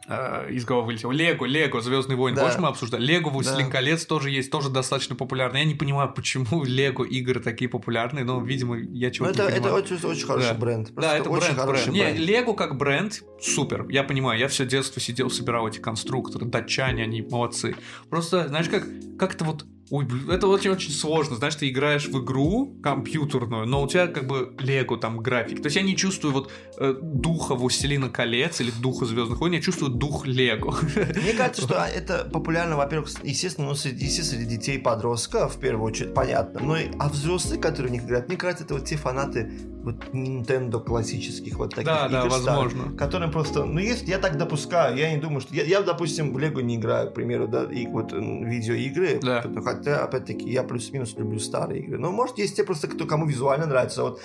[0.07, 1.11] э, из головы вылетел.
[1.11, 2.33] Лего, Лего, Звездный войн.
[2.33, 2.55] Да.
[2.57, 3.05] Мы обсуждали?
[3.05, 3.71] Лего, Властелин да.
[3.73, 5.59] колец тоже есть, тоже достаточно популярный.
[5.59, 9.73] Я не понимаю, почему Лего игры такие популярные, но, видимо, я чего-то это, не это
[9.73, 10.53] очень, очень хороший да.
[10.53, 10.93] бренд.
[10.93, 11.97] Просто да, это очень бренд, хороший бренд.
[11.97, 12.19] бренд.
[12.19, 13.85] Не, Лего как бренд супер.
[13.89, 17.75] Я понимаю, я все детство сидел, собирал эти конструкторы, датчане, они молодцы.
[18.09, 18.85] Просто, знаешь, как,
[19.19, 21.35] как-то вот Ой, это очень-очень сложно.
[21.35, 25.61] Знаешь, ты играешь в игру компьютерную, но у тебя как бы лего там график.
[25.61, 29.61] То есть я не чувствую вот э, духа Властелина колец или духа Звездных войн, я
[29.61, 30.75] чувствую дух лего.
[30.95, 36.15] Мне кажется, что это популярно, во-первых, естественно, ну, среди, среди детей подростков, в первую очередь,
[36.15, 36.59] понятно.
[36.61, 39.51] Но и, а взрослые, которые в них играют, мне кажется, это вот те фанаты
[39.83, 42.81] вот Nintendo классических вот таких да, игр, да, возможно.
[42.81, 45.53] Старых, которым просто, ну, есть, я так допускаю, я не думаю, что...
[45.53, 49.41] Я, я допустим, в Лего не играю, к примеру, да, и вот видеоигры, да.
[49.83, 51.97] Хотя, опять-таки, я плюс-минус люблю старые игры.
[51.97, 54.03] Но, может, есть те просто, кто, кому визуально нравится.
[54.03, 54.21] Вот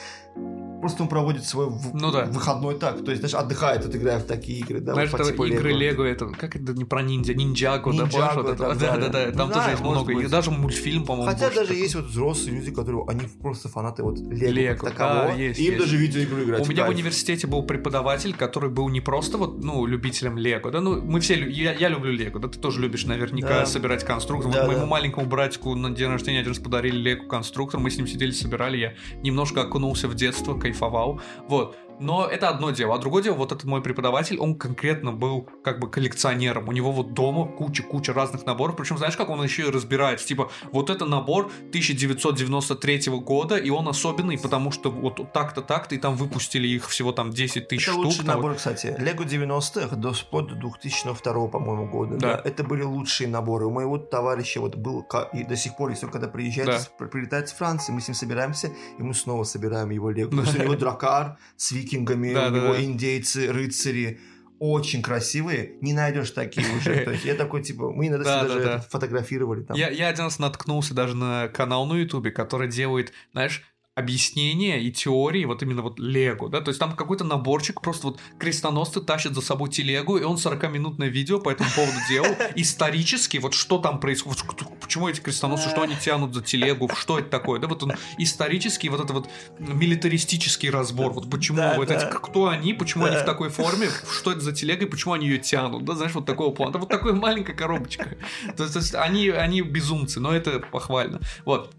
[0.80, 2.24] просто он проводит свой ну, да.
[2.24, 3.04] выходной так.
[3.04, 4.80] То есть, знаешь, отдыхает, вот, играя в такие игры.
[4.80, 8.34] Да, знаешь, вот, типа игры Лего, это, как это не про ниндзя, ниндзяго, да, помнишь?
[8.34, 10.12] Вот это, да, да, да, там тоже есть много.
[10.12, 14.18] И даже мультфильм, по-моему, Хотя даже есть вот взрослые люди, которые, они просто фанаты вот
[14.18, 15.36] Лего, такового.
[15.36, 16.66] есть, и им даже видеоигру играть.
[16.66, 20.80] У меня в университете был преподаватель, который был не просто вот, ну, любителем Лего, да,
[20.80, 24.54] ну, мы все, я, я люблю Лего, да, ты тоже любишь наверняка собирать конструкторы.
[24.54, 28.06] Вот моему маленькому братику на день рождения один раз подарили Лего конструктор, мы с ним
[28.06, 31.20] сидели, собирали, я немножко окунулся в детство, кайфовал.
[31.48, 31.76] Вот.
[32.00, 32.94] Но это одно дело.
[32.94, 36.68] А другое дело, вот этот мой преподаватель, он конкретно был как бы коллекционером.
[36.68, 38.76] У него вот дома куча-куча разных наборов.
[38.76, 40.26] Причем, знаешь, как он еще и разбирается?
[40.26, 45.98] Типа, вот это набор 1993 года, и он особенный, потому что вот так-то, так-то, и
[45.98, 48.06] там выпустили их всего там 10 тысяч это штук.
[48.06, 48.96] Это лучший набор, кстати.
[48.98, 52.16] Лего 90-х до, до 2002, по-моему, года.
[52.16, 52.34] Да.
[52.34, 52.42] да.
[52.44, 53.66] Это были лучшие наборы.
[53.66, 57.06] У моего товарища вот был, и до сих пор, если он когда приезжает, да.
[57.06, 60.30] прилетает с Франции, мы с ним собираемся, и мы снова собираем его Лего.
[60.30, 62.84] У него дракар с викингами, да, у него да.
[62.84, 64.20] индейцы, рыцари,
[64.58, 66.96] очень красивые, не найдешь такие уже.
[67.04, 68.80] То есть я такой, типа, мы иногда да, даже да, да.
[68.80, 69.76] фотографировали там.
[69.76, 73.62] Я, я один раз наткнулся даже на канал на Ютубе, который делает, знаешь,
[73.98, 78.20] объяснения и теории вот именно вот Лего, да, то есть там какой-то наборчик, просто вот
[78.38, 83.54] крестоносцы тащат за собой телегу, и он 40-минутное видео по этому поводу делал, исторически, вот
[83.54, 84.44] что там происходит,
[84.80, 88.88] почему эти крестоносцы, что они тянут за телегу, что это такое, да, вот он исторический,
[88.88, 91.96] вот это вот милитаристический разбор, вот почему, да, вот да.
[91.96, 93.10] эти, кто они, почему да.
[93.10, 96.14] они в такой форме, что это за телега и почему они ее тянут, да, знаешь,
[96.14, 98.16] вот такого плана, вот такая маленькая коробочка,
[98.56, 101.74] то есть они, они безумцы, но это похвально, вот,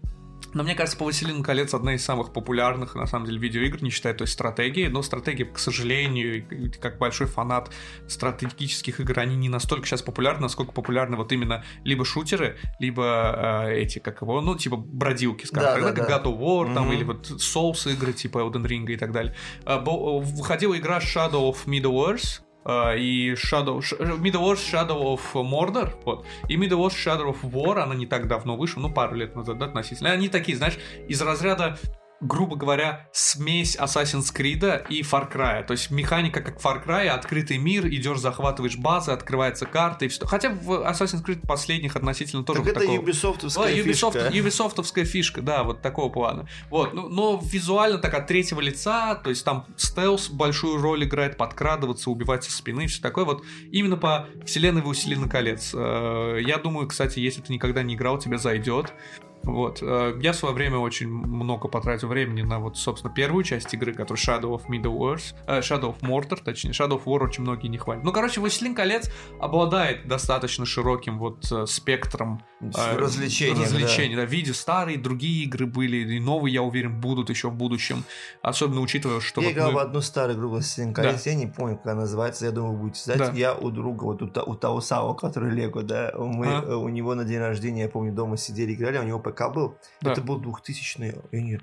[0.52, 4.14] но мне кажется, «Повелитель колец» одна из самых популярных, на самом деле, видеоигр, не считая
[4.14, 4.86] той стратегии.
[4.86, 6.44] Но стратегии, к сожалению,
[6.80, 7.70] как большой фанат
[8.08, 13.80] стратегических игр, они не настолько сейчас популярны, насколько популярны вот именно либо шутеры, либо э,
[13.80, 16.74] эти, как его, ну, типа бродилки, скажем да, так, да, как God of War, mm-hmm.
[16.74, 19.34] там, или вот Souls игры, типа Elden Ring и так далее.
[19.64, 23.80] Э, выходила игра Shadow of Middle-earth, и Shadow,
[24.18, 28.80] Middle-earth Shadow of Mordor, вот, и Middle-earth Shadow of War, она не так давно вышла,
[28.80, 30.10] ну, пару лет назад, да, относительно.
[30.10, 31.78] Они такие, знаешь, из разряда
[32.20, 35.64] грубо говоря, смесь Assassin's Creed и Far Cry.
[35.64, 40.26] То есть механика как Far Cry, открытый мир, идешь, захватываешь базы, открывается карта и все.
[40.26, 44.28] Хотя в Assassin's Creed последних относительно тоже так вот это Ubisoftовская Ubisoft, фишка.
[44.32, 46.46] Ubisoftовская фишка, да, вот такого плана.
[46.68, 51.36] Вот, ну, но визуально так от третьего лица, то есть там стелс большую роль играет,
[51.36, 53.24] подкрадываться, убивать со спины, все такое.
[53.24, 55.72] Вот именно по вселенной Властелина колец.
[55.74, 58.92] Э, я думаю, кстати, если ты никогда не играл, тебе зайдет.
[59.42, 59.78] Вот.
[59.82, 63.92] Э, я в свое время очень много потратил времени на вот, собственно, первую часть игры,
[63.92, 67.68] которая Shadow of Middle Earth, э, Shadow of Mordor, точнее, Shadow of War очень многие
[67.68, 68.04] не хвалят.
[68.04, 73.64] Ну, короче, Властелин колец обладает достаточно широким вот э, спектром развлечений.
[73.64, 74.22] Развлечений, да.
[74.22, 74.26] да.
[74.26, 78.04] Виде старые, другие игры были, и новые, я уверен, будут еще в будущем.
[78.42, 79.40] Особенно учитывая, что...
[79.40, 79.74] Я вот играл мы...
[79.76, 81.30] в одну старую игру Властелин колец, да.
[81.30, 83.18] я не помню, как она называется, я думаю, вы будете знать.
[83.18, 83.32] Да.
[83.32, 86.76] Я у друга, вот у, у того самого, который Лего, да, мы, а?
[86.76, 89.76] у него на день рождения, я помню, дома сидели, играли, у него ПК был.
[90.00, 90.12] Да.
[90.12, 91.60] Это был 2000 я не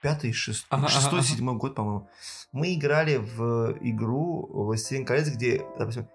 [0.00, 2.08] пятый, шестой, ага, шестой, ага, седьмой год, по-моему.
[2.52, 6.08] Мы играли в игру «Властелин колец», где, допустим,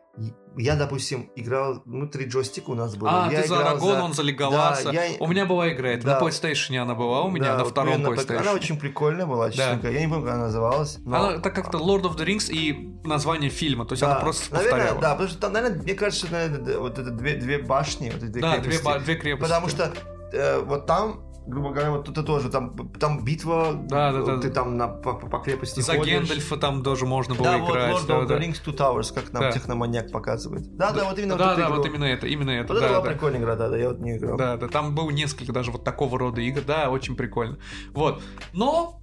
[0.57, 3.25] я, допустим, играл, ну, три джойстика у нас было.
[3.25, 4.03] А, я ты за Арагон, за...
[4.03, 4.85] он за Леголаса.
[4.85, 5.17] Да, я...
[5.19, 6.19] У меня была игра, это да.
[6.19, 8.37] на PlayStation она была, у меня да, на втором вот PlayStation.
[8.37, 9.89] Она очень прикольная была, честно да.
[9.89, 10.97] Я не помню, как она называлась.
[10.99, 11.17] Но...
[11.17, 14.11] Она так как-то Lord of the Rings и название фильма, то есть да.
[14.11, 15.01] она просто наверное, повторяла.
[15.01, 18.31] Да, потому что там, наверное, мне кажется, наверное, вот это две, две башни, вот эти
[18.31, 18.83] две да, крепости.
[18.83, 19.43] Две, две крепости.
[19.43, 19.93] Потому что
[20.33, 24.37] э, вот там грубо говоря, вот это тоже, там, там битва, да, да, да.
[24.39, 26.21] ты там на, по, по крепости За ходишь.
[26.21, 27.93] Гэндальфа там тоже можно было да, играть.
[27.93, 28.35] Вот Lord да, of да.
[28.35, 29.51] the Rings Two Towers, как нам да.
[29.51, 30.75] техноманьяк показывает.
[30.75, 31.75] Да, да, да вот именно да, вот да, игру.
[31.75, 32.73] вот именно это, именно это.
[32.73, 33.11] Вот да, это была да.
[33.11, 34.37] прикольная игра, да, да, я вот не играл.
[34.37, 37.59] Да, да, там было несколько даже вот такого рода игр, да, очень прикольно.
[37.93, 38.21] Вот,
[38.53, 39.01] но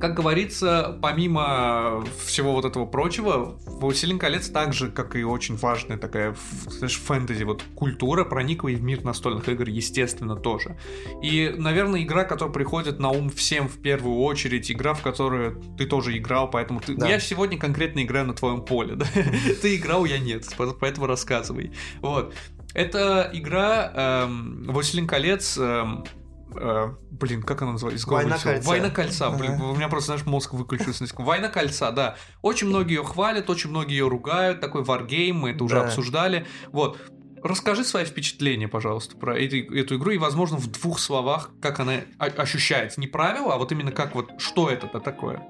[0.00, 5.98] как говорится, помимо всего вот этого прочего, «Властелин колец» так же, как и очень важная
[5.98, 6.34] такая,
[6.68, 10.78] знаешь, фэнтези, вот культура проникла и в мир настольных игр, естественно, тоже.
[11.22, 15.86] И, наверное, игра, которая приходит на ум всем в первую очередь, игра, в которую ты
[15.86, 16.94] тоже играл, поэтому ты...
[16.94, 17.06] Да.
[17.06, 19.06] Я сегодня конкретно играю на твоем поле, да?
[19.62, 21.72] ты играл, я нет, поэтому рассказывай.
[22.00, 22.34] Вот.
[22.72, 26.04] Это игра эм, «Властелин колец», эм,
[26.56, 28.08] Э, блин, как она называется?
[28.08, 28.68] Война кольца.
[28.68, 29.30] Война кольца.
[29.30, 31.06] Блин, у меня просто, знаешь, мозг выключился.
[31.18, 32.16] Война кольца, да.
[32.42, 34.60] Очень многие ее хвалят, очень многие ее ругают.
[34.60, 35.84] Такой варгейм, мы это уже да.
[35.84, 36.46] обсуждали.
[36.72, 36.98] Вот.
[37.42, 41.94] Расскажи свои впечатления, пожалуйста, про эту, эту игру и, возможно, в двух словах, как она
[42.18, 43.00] ощущается.
[43.00, 45.42] Не правило, а вот именно как вот, что это-то такое?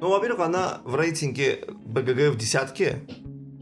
[0.00, 3.02] Ну, во-первых, она в рейтинге БГГ в десятке.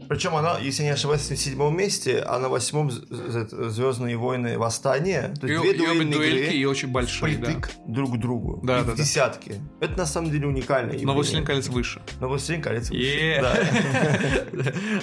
[0.09, 5.33] Причем она, если не ошибаюсь, на седьмом месте, а на восьмом Звездные войны Восстание.
[5.39, 7.53] То есть и, две дуэльные игры и очень большие, да.
[7.87, 8.59] друг к другу.
[8.63, 9.33] Да, и да, в да.
[9.79, 10.93] Это на самом деле уникально.
[11.01, 12.01] Но Властелин колец выше.
[12.19, 13.39] Но Властелин колец выше.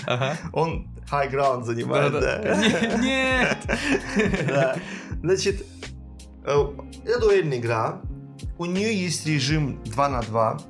[0.07, 0.37] Да.
[0.53, 2.41] Он high ground занимает, да.
[3.01, 3.59] Нет!
[5.23, 5.67] Значит,
[6.45, 6.67] э,
[7.05, 8.01] это дуэльная игра.
[8.59, 10.61] У нее есть режим 2 на 2.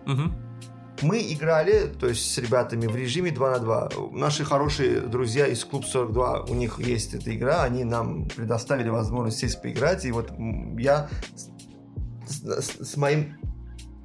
[1.02, 3.90] Мы играли, то есть с ребятами в режиме 2 на 2.
[4.12, 9.38] Наши хорошие друзья из Клуб 42, у них есть эта игра, они нам предоставили возможность
[9.38, 10.30] сесть поиграть, и вот
[10.78, 11.08] я
[12.26, 13.36] с, с, с моим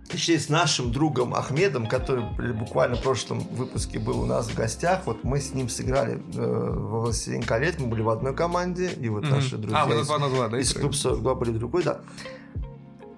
[0.10, 5.02] точнее, с нашим другом Ахмедом, который буквально в прошлом выпуске был у нас в гостях,
[5.06, 9.10] вот мы с ним сыграли э, во «Властелин колец», мы были в одной команде, и
[9.10, 9.30] вот mm-hmm.
[9.30, 12.00] наши друзья а, из, 2 на 2, да, из Клуб 42 были другой, да.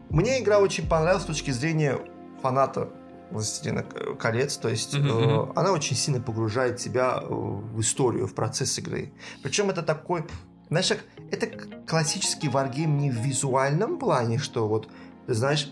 [0.10, 2.00] Мне игра очень понравилась с точки зрения
[2.42, 2.90] фаната
[3.32, 3.84] «Властелина
[4.20, 5.50] колец», то есть mm-hmm.
[5.50, 9.12] э, она очень сильно погружает тебя в историю, в процесс игры.
[9.44, 10.26] Причем это такой,
[10.70, 10.92] знаешь,
[11.32, 11.48] это
[11.88, 14.90] классический варгейм не в визуальном плане, что вот,
[15.26, 15.72] ты знаешь,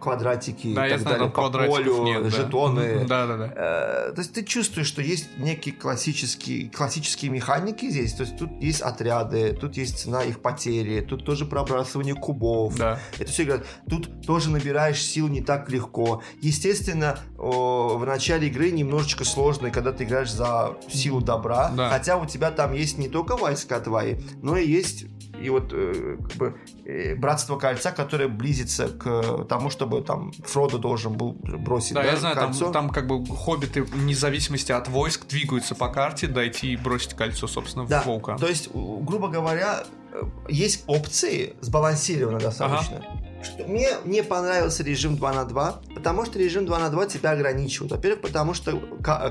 [0.00, 3.04] квадратики да, и так знаю, далее по полю, нет, жетоны.
[3.06, 3.52] Да, да, да.
[3.54, 8.14] Э, то есть ты чувствуешь, что есть некие классические, классические механики здесь.
[8.14, 12.76] То есть тут есть отряды, тут есть цена их потери, тут тоже пробрасывание кубов.
[12.76, 12.98] Да.
[13.18, 13.66] Это все играет.
[13.88, 16.22] Тут тоже набираешь сил не так легко.
[16.40, 21.70] Естественно, в начале игры немножечко сложно, когда ты играешь за силу добра.
[21.70, 21.90] Да.
[21.90, 25.06] Хотя у тебя там есть не только войска твои, но и есть
[25.40, 30.78] и вот э, как бы э, братство кольца, которое близится к тому, чтобы там Фродо
[30.78, 31.94] должен был бросить.
[31.94, 32.64] Да, да я знаю, кольцо.
[32.64, 37.14] там, там как бы хоббиты вне зависимости от войск двигаются по карте, дойти и бросить
[37.14, 38.36] кольцо, собственно, да, в волка.
[38.38, 42.98] То есть, грубо говоря, э, есть опции сбалансированно достаточно.
[42.98, 43.33] Ага.
[43.44, 47.30] Что мне не понравился режим 2 на 2, потому что режим 2 на 2 тебя
[47.32, 47.92] ограничивает.
[47.92, 48.78] Во-первых, потому что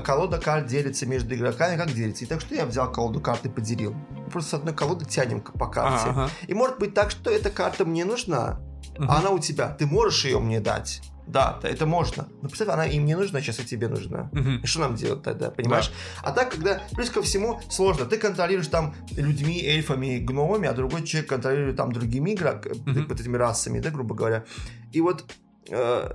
[0.04, 2.24] колода карт делится между игроками, как делится.
[2.24, 3.94] И так что я взял колоду карт и поделил.
[4.30, 6.10] Просто с одной колоды тянем по карте.
[6.10, 6.30] Ага.
[6.46, 8.60] И может быть так, что эта карта мне нужна,
[8.96, 9.06] угу.
[9.08, 9.68] а она у тебя.
[9.68, 11.02] Ты можешь ее мне дать.
[11.26, 12.28] Да, это можно.
[12.42, 14.28] Но представь, она им не нужна, сейчас и тебе нужна.
[14.32, 14.50] Угу.
[14.62, 15.90] И что нам делать тогда, понимаешь?
[16.22, 16.30] Да.
[16.30, 18.04] А так, когда, плюс ко всему, сложно.
[18.04, 23.08] Ты контролируешь там людьми, эльфами, гномами, а другой человек контролирует там другими игроками, угу.
[23.08, 24.44] вот этими расами, да, грубо говоря.
[24.92, 25.24] И вот...
[25.70, 26.14] Э,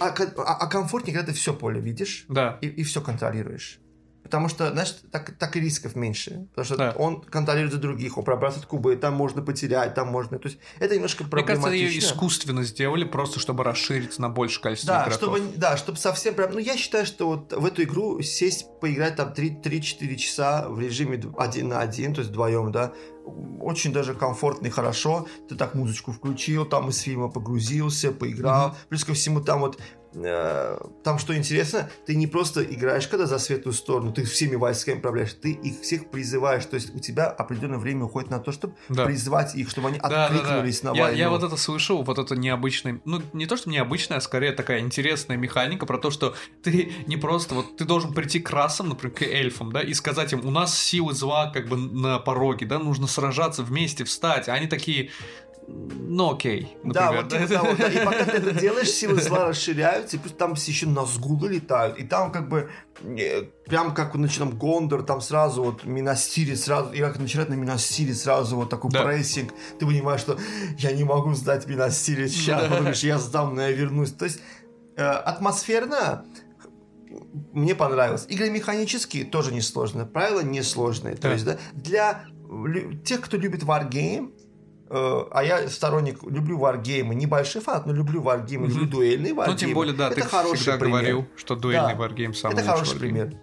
[0.00, 2.58] а, а, а комфортнее, когда ты все поле видишь да.
[2.60, 3.80] и, и все контролируешь.
[4.28, 6.46] Потому что, знаешь, так, так и рисков меньше.
[6.50, 6.94] Потому что Да.
[6.98, 10.38] он контролирует за других, он пробрасывает кубы, там можно потерять, там можно...
[10.38, 11.88] То есть это немножко Мне кажется, проблематично.
[11.88, 15.14] ее искусственно сделали, просто чтобы расширить на большее количество Да, игроков.
[15.14, 16.52] чтобы, да, чтобы совсем прям...
[16.52, 20.78] Ну, я считаю, что вот в эту игру сесть, поиграть там 3 3-4 часа в
[20.78, 22.92] режиме один на один, то есть вдвоем, да,
[23.60, 25.26] очень даже комфортно и хорошо.
[25.48, 28.74] Ты так музычку включил, там из фильма погрузился, поиграл.
[28.88, 29.78] Плюс ко всему там вот
[30.12, 35.34] там что интересно, ты не просто играешь когда за светлую сторону, ты всеми войсками управляешь,
[35.34, 39.04] ты их всех призываешь, то есть у тебя определенное время уходит на то, чтобы Да.
[39.04, 40.34] призвать их, чтобы они Да, да, да.
[40.38, 41.18] откликнулись на Я, войну.
[41.18, 44.80] я вот это слышал, вот это необычное, ну не то, что необычная, а скорее такая
[44.80, 49.14] интересная механика про то, что ты не просто, вот ты должен прийти к расам, например,
[49.16, 52.78] к эльфам, да, и сказать им, у нас силы зла как бы на пороге, да,
[52.78, 55.10] нужно сражаться вместе, встать, а они такие,
[55.70, 57.24] ну окей, Да, например.
[57.24, 57.88] вот типа того, да.
[57.88, 62.04] И пока ты это делаешь, силы зла расширяются, и плюс там еще назгулы летают, и
[62.04, 62.70] там как бы
[63.66, 68.12] прям как вот начинам Гондор, там сразу вот Минастири сразу, и как начинает на Минастири
[68.12, 69.04] сразу вот такой Да.
[69.04, 70.38] прессинг, ты понимаешь, что
[70.78, 72.78] я не могу сдать Минастири сейчас, Да.
[72.78, 74.12] говоришь, я сдам, но я вернусь.
[74.12, 74.40] То есть
[74.96, 76.24] э, атмосферно
[77.52, 78.26] мне понравилось.
[78.28, 81.14] Игры механические тоже несложные, правила несложные.
[81.16, 81.32] То Да.
[81.34, 82.24] есть, да, для
[83.04, 84.37] тех, кто любит Wargame, э,
[84.90, 88.74] а я сторонник, люблю варгеймы, небольшой фанат, но люблю варгеймы, Мгм.
[88.74, 89.52] люблю дуэльные варгеймы.
[89.60, 90.92] Ну, тем более, да, это ты хороший всегда пример.
[91.00, 91.98] говорил, что дуэльный Да.
[91.98, 93.14] варгейм самый Это хороший варгейм.
[93.14, 93.34] пример.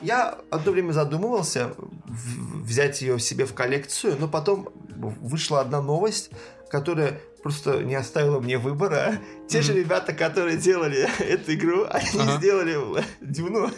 [0.00, 1.74] Я одно время задумывался
[2.06, 6.30] взять ее себе в коллекцию, но потом вышла одна новость,
[6.70, 9.18] которая просто не оставила мне выбора.
[9.48, 9.80] Те же Мгм.
[9.80, 12.36] ребята, которые делали эту игру, они Ага.
[12.38, 12.78] сделали
[13.20, 13.70] Дюну.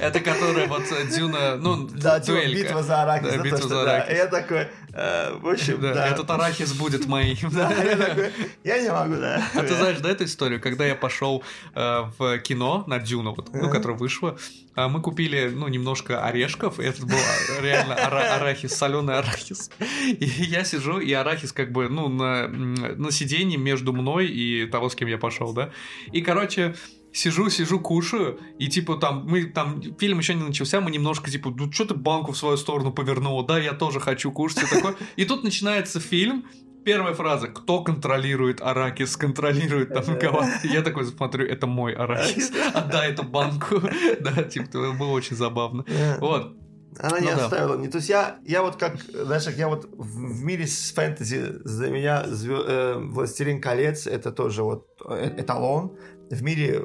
[0.00, 3.36] Это которая вот э, Дюна, ну, Да, битва за Аракис.
[3.42, 3.82] Битва за.
[3.82, 4.16] Аракис.
[4.16, 6.08] Я такой, э, в общем, Да.
[6.08, 7.36] Этот арахис будет моим.
[7.52, 8.32] Да, я такой,
[8.64, 9.42] я не могу, да.
[9.54, 11.42] А ты знаешь, да, эту историю, когда я пошел
[11.74, 13.70] э, в кино на Дюну, вот, ну, Ага.
[13.76, 14.36] которое вышло,
[14.74, 19.70] а мы купили, ну, немножко орешков, это был а, реально ара- арахис, соленый арахис.
[20.06, 24.88] И я сижу, и арахис как бы, ну, на, на сиденье между мной и того,
[24.88, 25.70] с кем я пошел, да.
[26.12, 26.74] И, короче,
[27.10, 31.52] Сижу, сижу, кушаю, и типа там, мы там, фильм еще не начался, мы немножко типа,
[31.56, 34.94] ну что ты банку в свою сторону повернул, да, я тоже хочу кушать, и такое.
[35.16, 36.44] И тут начинается фильм,
[36.84, 37.48] Первая фраза.
[37.48, 42.50] Кто контролирует аракис, контролирует там кого Я такой смотрю, это мой аракис.
[42.74, 43.82] Отдай эту банку.
[44.20, 45.84] Да, типа, было очень забавно.
[46.18, 46.56] Вот.
[46.98, 47.44] Она не Ну да.
[47.44, 47.88] оставила мне.
[47.88, 51.90] То есть я, я вот как, знаешь, я вот в, в мире с фэнтези, за
[51.90, 55.96] меня звё- э, «Властелин колец» это тоже вот э- эталон.
[56.30, 56.82] В мире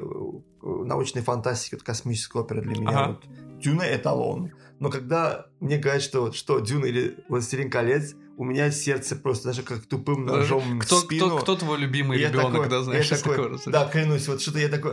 [0.62, 3.08] научной фантастики, вот космическая опера для меня Ага.
[3.12, 4.50] вот Дюна эталон.
[4.78, 9.48] Но когда мне говорят, что вот что Дюна или «Властелин колец», у меня сердце просто
[9.48, 11.26] даже как тупым ножом Кто, в спину.
[11.28, 14.40] кто, кто твой любимый я ребенок, такой- да, знаешь, я такой, такого Да, клянусь, вот
[14.42, 14.92] что-то я такой...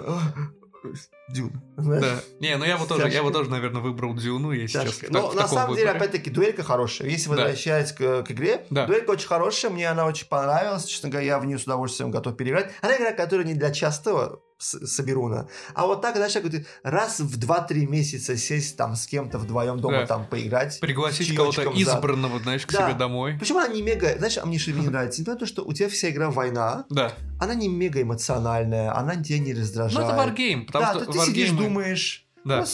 [1.31, 1.61] «А, Дюна.
[1.77, 2.03] знаешь?
[2.03, 2.19] Да.
[2.39, 5.01] Не, ну я бы тоже, я бы тоже, наверное, выбрал Дюну, если Тяжко.
[5.01, 5.19] честно.
[5.21, 7.07] Но так- на самом деле, опять-таки, дуэлька хорошая.
[7.09, 7.35] Если Да.
[7.35, 8.85] возвращаясь к, к игре, Да.
[8.85, 10.85] дуэлька очень хорошая, мне она очень понравилась.
[10.85, 12.71] Честно говоря, я в нее с удовольствием готов переиграть.
[12.81, 15.47] Она игра, которая не для частого соберуна.
[15.73, 20.01] А вот так, знаешь, вот раз в 2-3 месяца сесть там с кем-то вдвоем дома
[20.01, 20.05] Да.
[20.05, 20.79] там поиграть.
[20.79, 22.87] Пригласить кого-то избранного, знаешь, к Да.
[22.87, 23.37] себе домой.
[23.39, 24.15] Почему она не мега...
[24.19, 25.21] Знаешь, а мне что не нравится?
[25.21, 27.11] Не то, что у тебя вся игра война, Да.
[27.39, 29.99] она не мега эмоциональная, она тебя не раздражает.
[29.99, 32.65] Ну, это варгейм, потому да, что сидишь, думаешь, Да.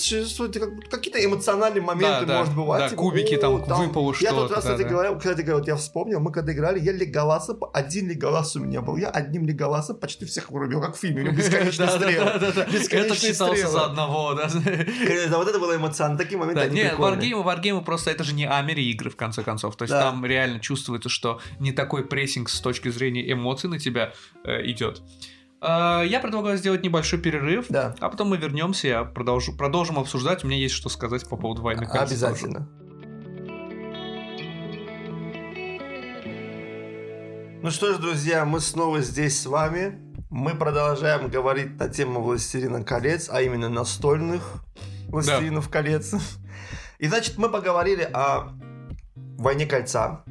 [0.90, 2.80] Какие-то эмоциональные моменты, Да, да, может бывать.
[2.84, 4.88] да, типа, кубики там, «О, выпало Я тот что-то, раз, да, кстати да.
[4.90, 8.82] говоря, когда ты говорил, я вспомнил, мы когда играли, я Леголаса, один Леголас у меня
[8.82, 8.96] был.
[8.96, 11.36] Я одним Леголасом почти всех вырубил, как в фильме, у него.
[11.36, 13.72] Бесконечные Это считался стрелы.
[13.72, 14.50] за одного, да.
[15.30, 17.12] Да, вот это было эмоционально, такие моменты, Да, они не, прикольные.
[17.16, 19.76] варгеймы, варгеймы просто это же не Амери игры, в конце концов.
[19.76, 24.14] То есть там реально чувствуется, что не такой прессинг с точки зрения эмоций на тебя
[24.46, 25.02] э, идет.
[25.62, 30.44] Э, я предлагаю сделать небольшой перерыв, Да, а потом мы вернемся, я продолжу, продолжим обсуждать.
[30.44, 32.14] У меня есть что сказать по поводу войны колец тоже.
[32.14, 32.70] обязательно.
[37.64, 40.00] Ну что ж, друзья, мы снова здесь с вами.
[40.30, 44.64] Мы продолжаем говорить на тему «Властелина колец», а именно настольных
[45.08, 46.14] «Властелинов колец».
[47.00, 48.50] И, значит, мы поговорили о
[49.38, 50.24] «Войне кольца»,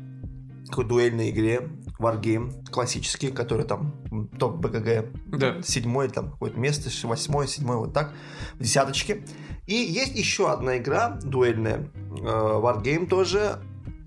[0.68, 5.06] такой дуэльной игре, Wargame, классический, который там топ БГГ,
[5.38, 5.62] Да.
[5.62, 8.12] седьмое там какое-то место, восьмое, седьмое, вот так,
[8.54, 9.24] в десяточке.
[9.66, 13.60] И есть еще одна игра дуэльная, э, Wargame тоже,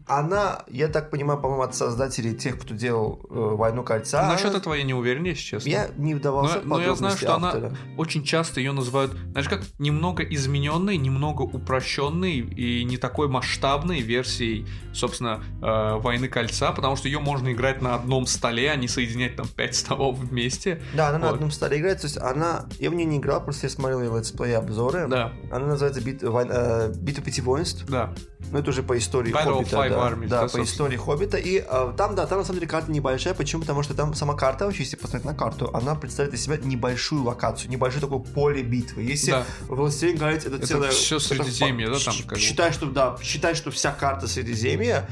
[0.09, 4.27] она, я так понимаю, по-моему, от создателей тех, кто делал э, «Войну кольца».
[4.27, 4.57] Насчет она...
[4.57, 5.69] этого я не уверен, если честно.
[5.69, 7.67] Я не вдавался но, в но я знаю, что автора.
[7.67, 14.01] она очень часто ее называют, знаешь, как немного измененной, немного упрощенной и не такой масштабной
[14.01, 18.87] версией, собственно, э, «Войны кольца», потому что ее можно играть на одном столе, а не
[18.87, 20.81] соединять там пять столов вместе.
[20.93, 21.25] Да, она Вот.
[21.25, 22.65] на одном столе играет, то есть она...
[22.79, 25.07] Я в нее не играл, просто я смотрел ее let's play обзоры.
[25.07, 27.85] Да, Она называется «Бит- войн- э, «Битва пяти воинств».
[27.87, 28.13] да.
[28.51, 29.75] Ну, это уже по истории Battle of Хоббита.
[29.77, 31.37] Five да, Armies, да, да, по истории Хоббита.
[31.37, 33.33] И э, там, да, там на самом деле карта небольшая.
[33.33, 33.61] Почему?
[33.61, 37.23] Потому что там сама карта, вообще, если посмотреть на карту, она представляет из себя небольшую
[37.23, 39.03] локацию, небольшое такое поле битвы.
[39.03, 39.45] Если Да.
[39.67, 40.89] «Властелин колец» это, Это целое...
[40.89, 42.37] это Средиземье, да, там как?
[42.37, 45.07] Считай, что, да, считай, что вся карта Средиземья,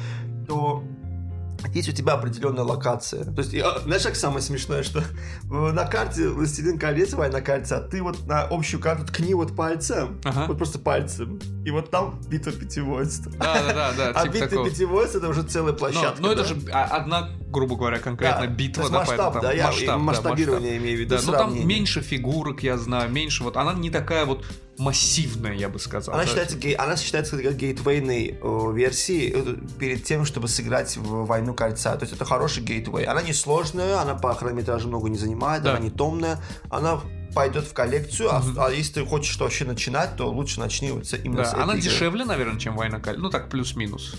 [0.47, 0.83] то
[1.73, 3.23] есть у тебя определенная локация.
[3.25, 3.51] То есть,
[3.83, 5.03] знаешь, как самое смешное, что
[5.49, 10.45] на карте «Властелин колец», «Война кольца», ты вот на общую карту ткни вот пальцем, Ага.
[10.47, 13.27] вот просто пальцем, и вот там битва пяти воинств.
[13.37, 16.21] Да, да, да, да, А типа битва пяти воинств это уже целая площадка.
[16.21, 19.41] но это же а, одна, грубо говоря, конкретно Да, битва, то да, масштаб, поэтому там
[19.41, 20.83] да, я масштаб, да, масштабирование масштаб.
[20.83, 24.25] имею в виду, Да, ну там меньше фигурок, я знаю, меньше вот, она не такая
[24.25, 24.45] вот
[24.77, 26.13] массивная, я бы сказал.
[26.13, 26.29] Она да.
[26.29, 31.55] считается, гей- она считается как гейтвейной э, версией э, перед тем, чтобы сыграть в «Войну
[31.55, 31.95] кольца».
[31.95, 33.05] То есть это хороший гейтвей.
[33.05, 35.71] Она не сложная, она по хронометражу много не занимает, Да.
[35.71, 36.39] она не томная,
[36.69, 37.01] она
[37.33, 38.59] пойдет в коллекцию, а- Мгм.
[38.59, 41.73] а, если ты хочешь вообще начинать, то лучше начни вот именно Да, с этой она
[41.73, 41.81] игры.
[41.81, 43.17] дешевле, наверное, чем Война Каль.
[43.17, 44.15] Ну так, плюс-минус.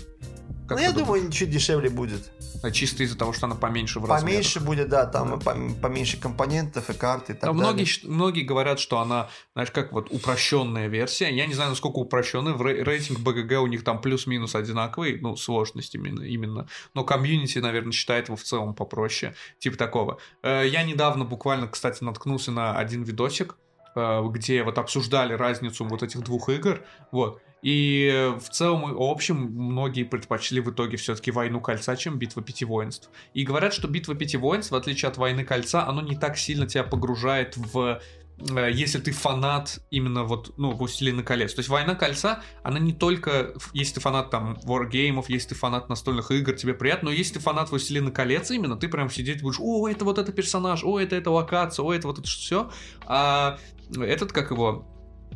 [0.69, 2.31] Как Ну, я думаю, чуть дешевле будет.
[2.61, 2.75] думаешь?
[2.75, 4.21] Чисто из-за того, что она поменьше в размерах.
[4.35, 7.73] Поменьше будет, да, там пом- поменьше компонентов и карты и так Но далее.
[7.73, 11.29] многие, многие говорят, что она, знаешь, как вот упрощенная версия.
[11.35, 12.55] Я не знаю, насколько упрощенная.
[12.55, 16.67] Рейтинг БГГ у них там плюс-минус одинаковый, ну, сложность именно, именно.
[16.93, 19.33] Но комьюнити, наверное, считает его в целом попроще.
[19.57, 20.19] Типа такого.
[20.43, 23.55] Э, Я недавно буквально, кстати, наткнулся на один видосик,
[23.95, 26.83] э, где вот обсуждали разницу вот этих двух игр.
[27.11, 27.41] Вот.
[27.61, 32.41] И э, в целом и общем многие предпочли в итоге все-таки войну кольца, чем битва
[32.41, 33.09] пяти воинств.
[33.33, 36.67] И говорят, что битва пяти воинств, в отличие от войны кольца, оно не так сильно
[36.67, 37.99] тебя погружает в
[38.37, 41.53] э, если ты фанат именно вот, ну, «Властелина колец».
[41.53, 45.89] То есть «Война кольца», она не только, если ты фанат там варгеймов, если ты фанат
[45.89, 49.59] настольных игр, тебе приятно, но если ты фанат «Властелина колец» именно, ты прям сидеть будешь,
[49.59, 52.71] о, это вот это персонаж, о, это эта локация, о, это вот это все.
[53.05, 53.59] А
[53.97, 54.85] этот, как его,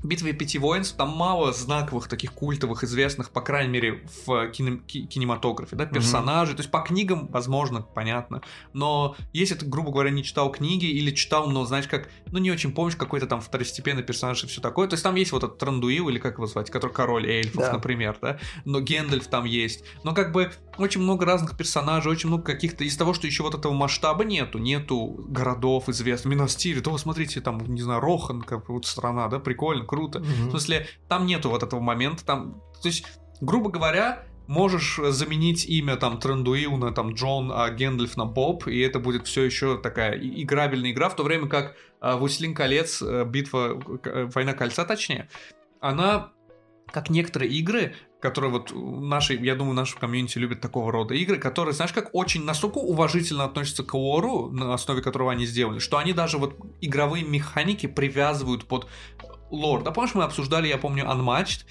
[0.03, 5.05] битве пяти воинств там мало знаковых таких культовых, известных, по крайней мере, в кино- ки-
[5.05, 6.55] кинематографе, да, персонажей.
[6.55, 8.41] То есть по книгам, возможно, понятно.
[8.73, 12.51] Но если ты, грубо говоря, не читал книги или читал, но знаешь, как, ну не
[12.51, 14.87] очень помнишь какой-то там второстепенный персонаж и все такое.
[14.87, 17.73] То есть там есть вот этот Трандуил, или как его звать, который король эльфов, Да.
[17.73, 18.39] например, да.
[18.65, 19.83] Но Гендальф там есть.
[20.03, 22.83] Но как бы очень много разных персонажей, очень много каких-то...
[22.83, 26.33] Из того, что еще вот этого масштаба нету, нету городов известных.
[26.33, 30.19] Минастирь, то, смотрите, там, не знаю, Рохан, как вот страна, да, прикольно, круто.
[30.19, 30.47] Мгм.
[30.47, 33.05] В смысле, там нету вот этого момента, там, то есть,
[33.41, 38.79] грубо говоря, можешь заменить имя там Трандуил на там Джон, а Гендальф на Боб, и
[38.79, 43.25] это будет все еще такая играбельная игра, в то время как а, «Властелин колец», э,
[43.25, 45.29] битва, э, «Война кольца», точнее,
[45.79, 46.31] она,
[46.91, 51.73] как некоторые игры, которые вот наши, я думаю, наши комьюнити любят такого рода игры, которые,
[51.73, 56.13] знаешь, как очень настолько уважительно относятся к лору, на основе которого они сделаны, что они
[56.13, 58.87] даже вот игровые механики привязывают под
[59.51, 59.83] лор.
[59.83, 61.65] Да, помнишь, мы обсуждали, я помню, Unmatched,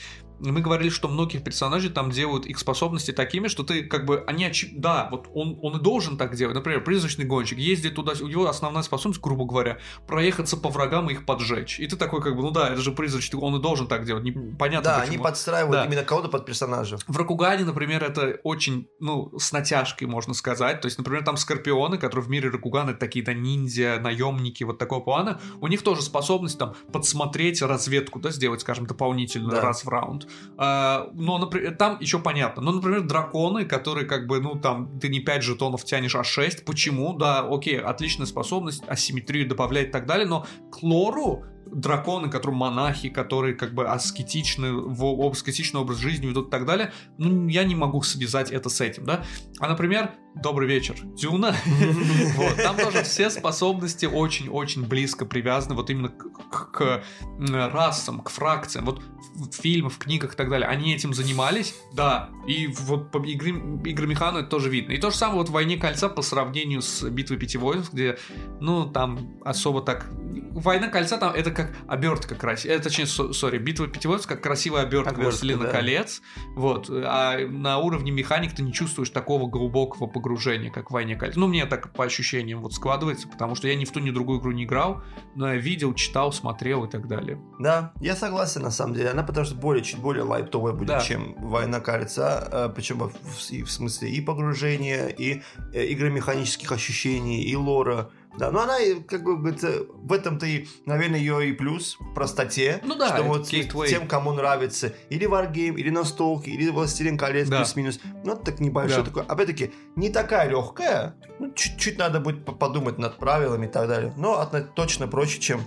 [0.50, 4.44] мы говорили, что многих персонажей там делают их способности такими, что ты как бы, они,
[4.46, 6.54] очи- да, вот он, он и должен так делать.
[6.54, 11.12] Например, призрачный гонщик ездит туда, у него основная способность, грубо говоря, проехаться по врагам и
[11.12, 11.78] их поджечь.
[11.78, 14.24] И ты такой как бы, ну да, это же призрачный, он и должен так делать.
[14.24, 15.14] Непонятно Да, почему.
[15.14, 15.84] они подстраивают Да.
[15.86, 16.98] именно кого-то под персонажа.
[17.06, 20.80] В Ракугане, например, это очень, ну, с натяжкой, можно сказать.
[20.80, 25.40] То есть, например, там скорпионы, которые в мире Ракугана, такие-то ниндзя, наемники, вот такого плана.
[25.60, 29.60] У них тоже способность там подсмотреть разведку, да, сделать, скажем, дополнительно Да.
[29.60, 30.26] раз в раунд.
[30.56, 32.62] А, но, например, там еще понятно.
[32.62, 36.64] Ну, например, драконы, которые как бы, ну, там, ты не 5 жетонов тянешь, а 6.
[36.64, 37.14] Почему?
[37.14, 43.08] Да, окей, отличная способность, асимметрию добавляет и так далее, но к лору драконы, которые монахи,
[43.08, 47.74] которые как бы аскетичны, в аскетичный образ жизни ведут и так далее, ну, я не
[47.74, 49.24] могу связать это с этим, да.
[49.58, 51.54] А, например, добрый вечер, Дюна,
[52.36, 58.20] вот, там тоже все способности очень-очень близко привязаны вот именно к, к- к, м, расам,
[58.20, 59.02] к фракциям, вот
[59.34, 63.50] в фильмах, в книгах и так далее, они этим занимались, да, и вот по игры,
[63.84, 64.92] игромехану это тоже видно.
[64.92, 68.18] И то же самое вот в «Войне кольца» по сравнению с «Битвой пяти воинств», где,
[68.60, 70.10] ну, там особо так
[70.52, 72.76] Война кольца там это как обертка красивая.
[72.76, 75.70] Это, точнее, сори, битва пятиводцев как красивая обертка, обертка Властелина да.
[75.70, 76.22] колец.
[76.54, 76.90] Вот.
[76.90, 81.36] А на уровне механик ты не чувствуешь такого глубокого погружения, как в войне колец.
[81.36, 84.14] Ну, мне так по ощущениям вот складывается, потому что я ни в ту, ни в
[84.14, 85.02] другую игру не играл,
[85.34, 87.40] но я видел, читал, смотрел и так далее.
[87.58, 89.10] Да, я согласен на самом деле.
[89.10, 91.00] Она потому что более, чуть более лайтовая будет, да.
[91.00, 92.38] чем война кольца.
[92.50, 95.42] А, Причем в, в смысле и погружения, и
[95.72, 98.10] э, игры механических ощущений, и лора.
[98.38, 98.76] Да, но она,
[99.06, 102.80] как бы, в этом-то и, наверное, ее и плюс, в простоте.
[102.84, 107.58] Ну да, что вот тем, кому нравится или Wargame, или настолки, или Властелин колец да.
[107.58, 108.00] плюс-минус.
[108.24, 109.04] Ну, так небольшой да.
[109.04, 109.22] такой.
[109.24, 111.16] Опять-таки, не такая легкая.
[111.38, 114.14] Ну, чуть-чуть надо будет подумать над правилами и так далее.
[114.16, 115.60] Но точно проще, чем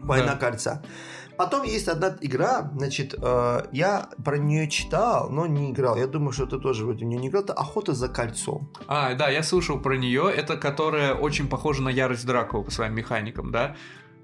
[0.00, 0.36] Война да.
[0.36, 0.82] кольца.
[1.40, 5.96] Потом есть одна игра, значит, э, я про нее читал, но не играл.
[5.96, 7.44] Я думаю, что ты тоже вроде нее не играл.
[7.44, 8.70] Это Охота за кольцом.
[8.86, 10.30] А, да, я слышал про нее.
[10.30, 13.74] Это которая очень похожа на Ярость Дракула по своим механикам, да?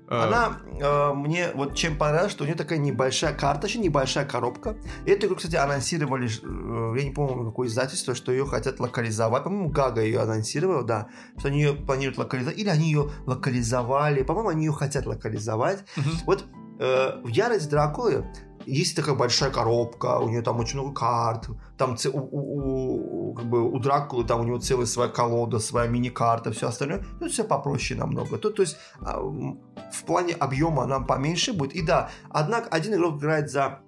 [0.09, 4.77] Э, Она э, мне вот чем понравилось, что у нее такая небольшая карточка, небольшая коробка.
[5.07, 9.43] Эту игру, кстати, анонсировали, э, я не помню, какое издательство, что ее хотят локализовать.
[9.43, 11.09] По-моему, Гага ее анонсировал, да,
[11.39, 12.59] что они ее планируют локализовать.
[12.59, 14.23] Или они ее локализовали.
[14.23, 15.85] По-моему, они ее хотят локализовать.
[15.97, 16.25] Uh-huh.
[16.27, 16.45] Вот
[16.79, 18.25] э, в Ярость Дракулы
[18.67, 21.49] есть такая большая коробка, у нее там очень много карт,
[21.79, 25.89] там у, у, у, как бы у Дракулы там у него целая своя колода, своя
[25.89, 27.05] мини-карта, все остальное.
[27.21, 28.39] Ну, все попроще намного.
[28.39, 31.75] То, то есть а, в плане объема она поменьше будет.
[31.75, 33.81] И да, однако один игрок играет за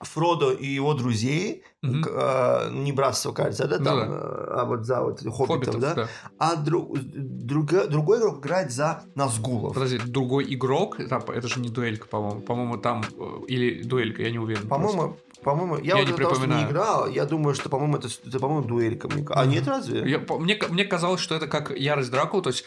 [0.00, 1.94] Фродо и его друзей, угу.
[2.08, 4.62] э, не братство, кажется, да, там, ну, да.
[4.62, 5.94] а вот за вот хоббитов, хоббитов да?
[5.94, 9.74] да, а друг, друг, другой игрок играет за Назгулов.
[9.74, 14.38] Подожди, другой игрок, это же не дуэлька, по-моему, по-моему, там, э, или дуэлька, я не
[14.38, 14.66] уверен.
[14.68, 16.64] По-моему, по-моему, я, я вот не припоминаю.
[16.64, 19.08] не играл, я думаю, что, по-моему, это, это по-моему, дуэлька.
[19.30, 20.08] А нет, разве?
[20.08, 22.64] Я, мне, мне казалось, что это как Ярость Дракула, то есть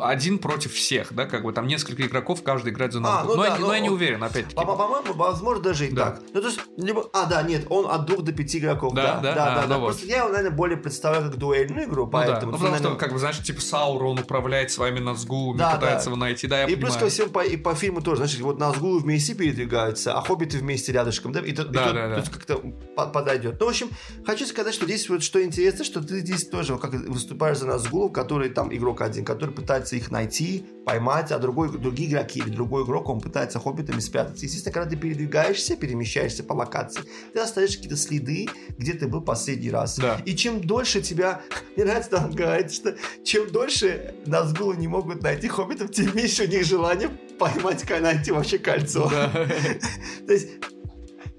[0.00, 3.42] один против всех, да, как бы там несколько игроков, каждый играет за а, ну но,
[3.42, 4.54] да, я, но, но я не уверен, опять-таки.
[4.54, 6.12] По-моему, возможно, даже и да.
[6.12, 6.22] так.
[6.32, 9.20] Ну, то есть, либо, а, да, нет, он от двух до пяти игроков, да, да,
[9.20, 9.34] да.
[9.34, 10.10] да, а, да, ну Просто вот.
[10.10, 12.34] я его, наверное, более представляю как дуэльную игру, поэтому...
[12.34, 12.46] Ну, да.
[12.46, 12.90] ну, потому наверное...
[12.90, 16.10] что, как бы, знаешь, типа Саурон управляет своими Назгулами, да, пытается да.
[16.12, 16.92] его найти, да, я И понимаю.
[16.92, 20.58] плюс ко всему, по, и по фильму тоже, значит, вот Назгулы вместе передвигаются, а Хоббиты
[20.58, 22.22] вместе рядышком, да, и, да, и да, да.
[22.22, 22.56] тут как-то
[22.96, 23.56] подойдет.
[23.60, 23.90] Ну, в общем,
[24.24, 28.12] хочу сказать, что здесь вот что интересно, что ты здесь тоже как выступаешь за Назгулов,
[28.12, 32.84] который там игрок один, который пытается их найти, поймать, а другой, другие игроки или другой
[32.84, 34.44] игрок, он пытается хоббитами спрятаться.
[34.44, 37.02] Естественно, когда ты передвигаешься, перемещаешься по локации,
[37.32, 39.98] ты оставишь какие-то следы, где ты был последний раз.
[39.98, 40.20] Да.
[40.24, 41.40] И чем дольше тебя...
[41.76, 42.94] Мне нравится там говорить, что
[43.24, 47.08] чем дольше Назгулы не могут найти хоббитов, тем меньше у них желание
[47.38, 49.08] поймать, найти вообще кольцо.
[49.10, 49.30] Да.
[50.26, 50.48] То есть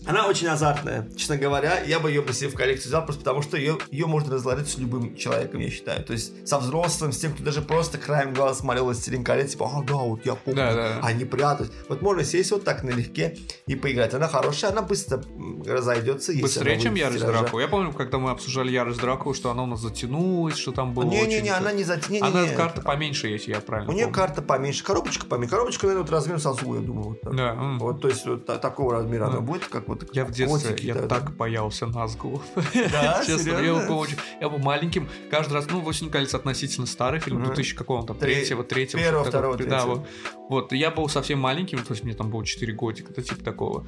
[0.08, 1.80] она очень азартная, честно говоря.
[1.82, 4.70] Я бы ее бы себе в коллекцию взял, просто потому что ее, ее можно разложить
[4.70, 6.04] с любым человеком, я считаю.
[6.04, 9.70] То есть со взрослым, с тем, кто даже просто краем глаза смотрел «Властелин колец», типа,
[9.74, 11.00] а, да, вот я помню, да, да.
[11.02, 11.72] они прятать.
[11.90, 13.38] Вот можно сесть вот так налегке
[13.68, 14.14] и поиграть.
[14.14, 15.24] Она хорошая, она быстро
[15.66, 16.34] разойдется.
[16.34, 17.60] Быстрее, чем Ярость Драку.
[17.60, 21.06] Я помню, когда мы обсуждали Ярость Драку, что она у нас затянулась, что там было
[21.06, 22.34] Не-не-не, не, она не затянулась.
[22.34, 25.52] Она карта поменьше, если я правильно У нее карта поменьше, коробочка поменьше.
[25.52, 27.20] Коробочка, наверное, вот размер сосуд, я думаю.
[27.24, 27.54] Вот, да.
[27.80, 31.08] вот то есть вот такого размера она будет, как вот Я в детстве я да,
[31.08, 31.32] так да.
[31.32, 32.44] боялся Назгулов.
[32.92, 35.10] Да, Честно, я очень, я был маленьким.
[35.30, 37.48] Каждый раз, ну, «Восемь колец» относительно старый фильм, угу.
[37.48, 39.02] 2000 какого-то, третьего, третьего.
[39.02, 39.58] Первого, второго.
[39.58, 40.08] Да, вот.
[40.50, 40.72] вот.
[40.72, 43.88] Я был совсем маленьким, то есть мне там было 4 годика, это типа такого.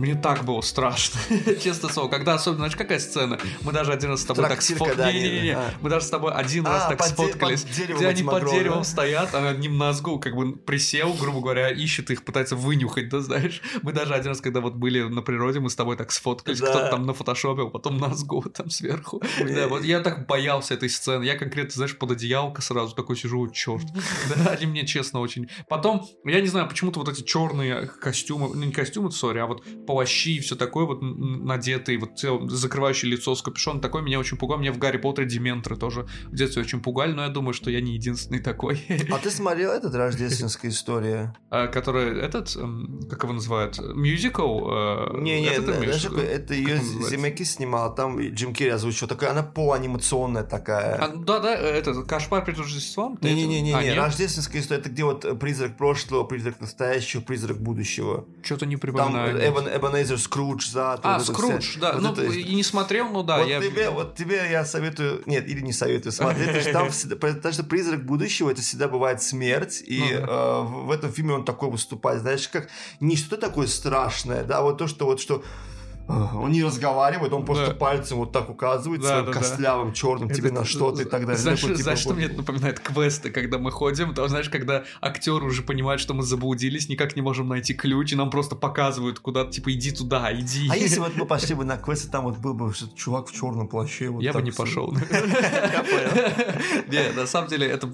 [0.00, 1.20] Мне так было страшно,
[1.62, 2.08] честно слово.
[2.08, 3.38] Когда особенно, знаешь, какая сцена?
[3.60, 5.56] Мы даже один раз с тобой так сфоткались.
[5.82, 9.46] Мы даже с тобой один раз а, так сфоткались, где они под деревом стоят, а
[9.46, 13.60] одним мозгу как бы присел, грубо говоря, ищет их, пытается вынюхать, да, знаешь?
[13.82, 16.88] Мы даже один раз, когда вот были на природе, мы с тобой так сфоткались, кто-то
[16.88, 19.22] там нафотошопил, потом мозгу там сверху.
[19.38, 21.24] Да, вот я так боялся этой сцены.
[21.24, 23.84] Я конкретно, знаешь, под одеялко сразу такой сижу, черт.
[24.34, 25.50] Да, они мне честно очень.
[25.68, 29.62] Потом, я не знаю, почему-то вот эти черные костюмы, ну не костюмы, сори, а вот
[29.90, 32.20] плащи и все такое вот надетый, вот
[32.50, 34.58] закрывающий лицо с капюшоном, такой меня очень пугал.
[34.58, 37.80] Меня в Гарри Поттере Дементоры тоже в детстве очень пугали, но я думаю, что я
[37.80, 38.80] не единственный такой.
[39.10, 41.34] А ты смотрел этот рождественская история?
[41.52, 42.56] А, который, этот,
[43.10, 44.68] как его называют, мюзикл?
[45.18, 49.08] Не, не, это ее Земекис снимал, а там Джим Керри озвучил.
[49.08, 50.94] Такая, она полуанимационная такая.
[50.94, 53.18] А, да, да, это «Кошмар перед Рождеством»?
[53.20, 58.26] Не-не-не, а, рождественская история, это где вот призрак прошлого, призрак настоящего, призрак будущего.
[58.42, 59.38] Что-то не припоминаю.
[59.38, 60.94] Там Эбон, Эбонейзер Скрудж за.
[60.94, 61.92] А, вот Скрудж, да.
[61.92, 62.22] Вот ну, это...
[62.24, 63.38] и не смотрел, ну да.
[63.38, 63.60] Вот, я...
[63.60, 67.52] тебе, вот тебе я советую, нет, или не советую смотреть, потому что там всегда, потому
[67.52, 70.26] что призрак будущего, это всегда бывает смерть, и ну, да.
[70.26, 72.68] э, в этом фильме он такой выступает, знаешь, как
[73.00, 75.42] не что такое страшное, да, вот то, что вот что
[76.34, 77.74] он не разговаривает, он просто Да.
[77.74, 79.38] пальцем вот так указывает Да, своим да, да.
[79.38, 81.36] костлявым черным тебе Это- на что-то и так далее.
[81.36, 82.80] Знаешь, Такой, типа, знаешь, что мне это напоминает?
[82.80, 87.22] Квесты, когда мы ходим, там, знаешь, когда актеры уже понимают, что мы заблудились, никак не
[87.22, 90.68] можем найти ключ, и нам просто показывают куда-то, типа, иди туда, иди.
[90.70, 93.32] А если вот мы пошли бы на квест, и там вот был бы чувак в
[93.32, 94.08] черном плаще?
[94.08, 94.62] вот Я бы не всё.
[94.62, 94.92] пошел.
[96.88, 97.86] Не, на самом деле, это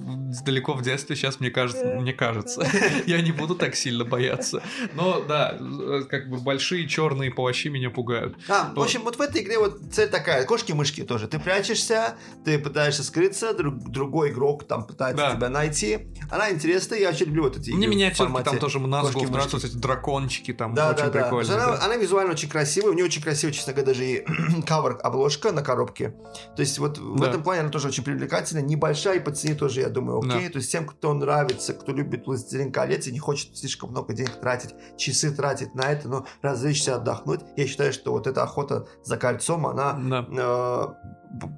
[0.44, 2.66] далеко в детстве, сейчас мне кажется, мне кажется.
[3.06, 4.62] Я не буду так сильно бояться.
[4.94, 8.05] Но да, э, как бы большие черные плащи меня пугают.
[8.48, 11.28] А, в общем, вот в этой игре вот цель такая, кошки-мышки тоже.
[11.28, 15.34] Ты прячешься, ты пытаешься скрыться, друг- другой игрок там пытается Да.
[15.34, 16.08] тебя найти.
[16.30, 19.30] Она интересная, я очень люблю вот эти Мне в миниатюрки там тоже кошки-мышки.
[19.32, 21.22] нравятся, вот эти дракончики там, Да, очень да, да.
[21.22, 21.54] прикольно.
[21.54, 21.84] Она, да.
[21.84, 24.24] она визуально очень красивая, у нее очень красивая, честно говоря, даже и
[24.66, 26.14] кавер обложка на коробке.
[26.56, 27.28] То есть вот в Да.
[27.28, 30.46] этом плане она тоже очень привлекательная, небольшая и по цене тоже, я думаю, окей.
[30.46, 30.52] Да.
[30.52, 34.40] То есть тем, кто нравится, кто любит «Властелин колец» и не хочет слишком много денег
[34.40, 39.16] тратить, часы тратить на это, но развлечься, отдохнуть, я считаю, что вот эта охота за
[39.16, 40.96] кольцом, она Да.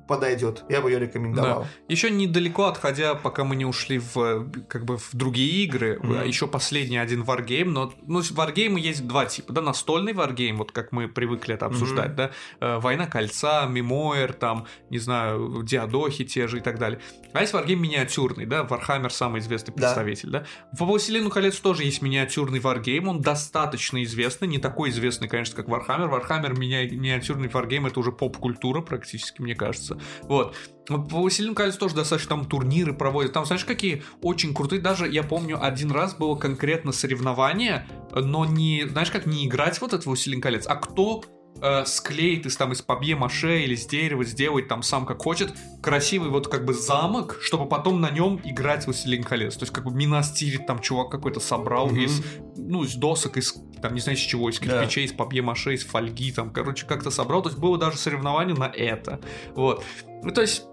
[0.06, 0.64] Подойдет.
[0.68, 1.66] Я бы ее рекомендовал.
[1.88, 6.24] Еще недалеко отходя, пока мы не ушли в как бы в другие игры, Мгм.
[6.26, 10.92] еще последний один варгейм, но ну варгеймы есть два типа, да, настольный варгейм, вот как
[10.92, 12.16] мы привыкли это обсуждать, Мгм.
[12.16, 17.00] да, э, Война кольца, Memoir, там, не знаю, Диадохи те же и так далее.
[17.32, 19.82] А есть варгейм миниатюрный, да, Warhammer самый известный Да.
[19.82, 20.44] представитель, да.
[20.72, 25.68] В Властелину колец тоже есть миниатюрный варгейм, он достаточно известный, не такой известный, конечно, как
[25.68, 26.08] Warhammer.
[26.08, 29.67] Warhammer мини- миниатюрный варгейм это уже поп-культура практически, мне кажется.
[30.22, 30.54] Вот.
[30.88, 33.32] Вот По Властелину тоже достаточно там турниры проводят.
[33.32, 34.80] Там, знаешь, какие очень крутые.
[34.80, 39.92] Даже я помню, один раз было конкретно соревнование, но не, знаешь, как не играть вот
[39.92, 41.24] этот Властелин колец, а кто
[41.60, 46.30] э, склеит из там из папье-маше или из дерева сделать там сам как хочет красивый
[46.30, 49.56] вот как бы замок, чтобы потом на нем играть в Властелин колец.
[49.56, 52.00] То есть как бы Минастирит там чувак какой-то собрал Мгм.
[52.00, 52.22] из
[52.56, 55.84] ну из досок, из там не знаю из чего, из кирпичей, из пабье маше, из
[55.84, 57.42] фольги там, короче как-то собрал.
[57.42, 59.20] То есть было даже соревнование на это.
[59.54, 59.84] Вот.
[60.22, 60.64] Ну, то есть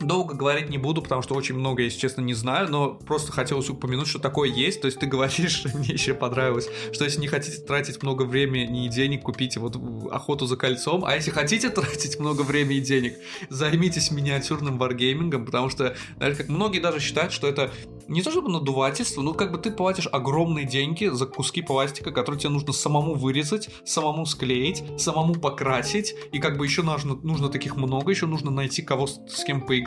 [0.00, 3.70] Долго говорить не буду, потому что очень много, если честно, не знаю, но просто хотелось
[3.70, 4.82] упомянуть, что такое есть.
[4.82, 8.88] То есть ты говоришь, мне еще понравилось, что если не хотите тратить много времени и
[8.88, 9.76] денег, купите вот
[10.10, 13.14] охоту за кольцом, а если хотите тратить много времени и денег,
[13.48, 17.72] займитесь миниатюрным варгеймингом, потому что, знаешь, как многие даже считают, что это
[18.08, 22.38] не то чтобы надувательство, но как бы ты платишь огромные деньги за куски пластика, которые
[22.40, 27.76] тебе нужно самому вырезать, самому склеить, самому покрасить, и как бы еще нужно, нужно таких
[27.76, 29.85] много, еще нужно найти кого с кем поиграть,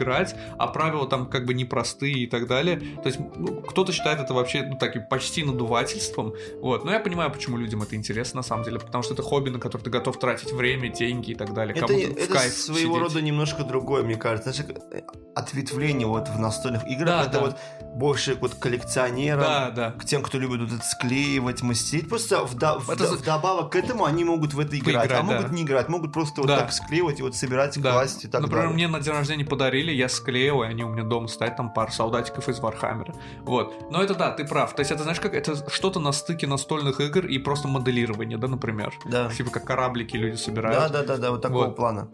[0.58, 2.80] а правила там как бы непростые и так далее.
[3.02, 6.86] То есть ну, кто-то считает это вообще ну, таким почти надувательством, вот.
[6.86, 9.60] Но я понимаю, почему людям это интересно на самом деле, потому что это хобби, на
[9.60, 11.76] которое ты готов тратить время, деньги и так далее.
[11.76, 13.02] Это, Кому-то в это кайф своего сидеть.
[13.14, 14.52] рода немножко другое, мне кажется.
[14.54, 15.02] Знаешь, э,
[15.36, 17.40] ответвление вот в настольных играх, Да, это да.
[17.42, 17.56] вот
[17.96, 19.92] больше вот коллекционерам, Да, да.
[19.92, 22.08] к тем, кто любит вот это склеивать, мастерить.
[22.10, 25.54] Просто вда- Это вдобавок к этому они могут в это играть, Поиграть, а могут да.
[25.56, 26.60] не играть, могут просто вот Да.
[26.60, 27.92] так склеивать и вот собирать, Да.
[27.94, 28.76] класть и так Например, далее.
[28.76, 31.92] мне на день рождения подарили, я склеил, и они у меня дома стоят, там пара
[31.92, 33.14] солдатиков из Вархаммера.
[33.42, 33.74] Вот.
[33.92, 34.74] Но это да, ты прав.
[34.74, 38.48] То есть это, знаешь, как это что-то на стыке настольных игр и просто моделирование, да,
[38.48, 38.94] например.
[39.06, 39.30] Да.
[39.30, 40.78] Типа как кораблики люди собирают.
[40.80, 41.76] Да, да, да, да, вот такого Вот.
[41.76, 42.10] плана.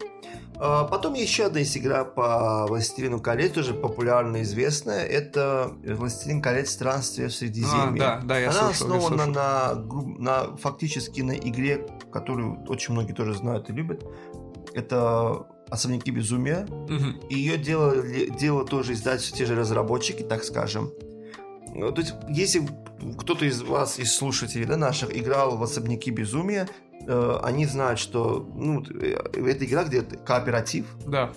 [0.58, 5.04] А, Потом еще одна есть игра по Властелину колец, тоже популярная, известная.
[5.04, 7.98] Это Властелин колец странствия в А, Средиземье.
[8.00, 9.32] да, да, я Она слышал, я основана слышал.
[10.18, 14.04] на, на фактически на игре, которую очень многие тоже знают и любят.
[14.74, 16.66] Это особняки безумия.
[17.28, 20.90] И ее делали, дело тоже издательство, те же разработчики, так скажем.
[21.74, 22.62] Ну, То есть, если
[23.18, 26.68] кто-то из вас, из слушателей да, наших, играл в особняки безумия,
[27.06, 31.32] э, они знают, что ну, э, это игра, где кооператив, Да.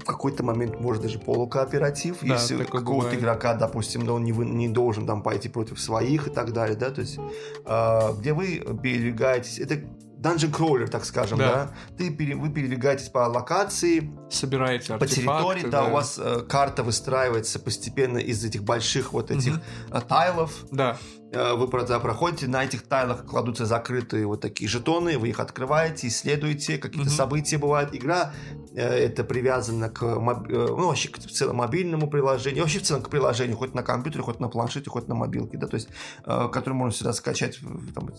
[0.00, 3.20] в какой-то момент может даже полукооператив, Да, если какого-то бывает.
[3.20, 6.76] игрока, допустим, да, он не, вы- не должен там пойти против своих и так далее,
[6.76, 7.18] да, то есть
[7.66, 9.80] э, где вы передвигаетесь, это
[10.26, 11.52] Dungeon Crawler, так скажем, Да.
[11.52, 16.82] да, Ты, пере- вы передвигаетесь по локации, Собираете по территории, да, у вас э, карта
[16.82, 19.60] выстраивается постепенно из этих больших вот этих
[19.90, 20.96] э, тайлов, Да,
[21.32, 26.78] вы про- проходите, на этих тайлах кладутся закрытые вот такие жетоны, вы их открываете, исследуете,
[26.78, 27.16] какие-то Мгм.
[27.16, 27.94] события бывают.
[27.94, 28.32] Игра
[28.74, 33.08] э, это привязана к, э, ну, вообще к целом мобильному приложению, вообще в целом к
[33.08, 35.88] приложению, хоть на компьютере, хоть на планшете, хоть на мобилке, да, то есть,
[36.26, 37.58] э, который можно всегда скачать
[37.94, 38.10] там,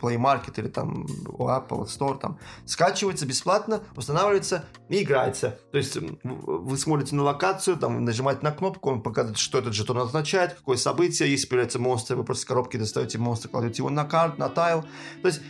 [0.00, 5.58] Play Market или там у Apple Store, там, скачивается бесплатно, устанавливается и играется.
[5.72, 9.98] То есть вы смотрите на локацию, там, нажимаете на кнопку, он показывает, что этот жетон
[9.98, 14.04] означает, какое событие, если появляется монстр, вы просто с коробки достаете монстра, кладете его на
[14.04, 14.84] карт, на тайл.
[15.22, 15.40] То есть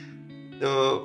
[0.60, 0.98] э,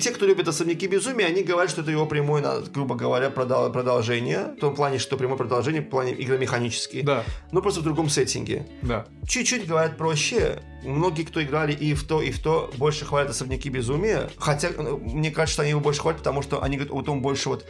[0.00, 4.54] те, кто любит особняки безумия, они говорят, что это его прямое, грубо говоря, продолжение.
[4.56, 7.02] В том плане, что прямое продолжение в плане игромеханический.
[7.02, 7.24] Да.
[7.52, 8.66] Но просто в другом сеттинге.
[8.82, 9.06] Да.
[9.26, 10.62] Чуть-чуть говорят проще.
[10.84, 14.28] Многие, кто играли и в то, и в то, больше хвалят особняки безумия.
[14.36, 17.22] Хотя, ну, мне кажется, что они его больше хвалят, потому что они говорят, вот он
[17.22, 17.66] больше вот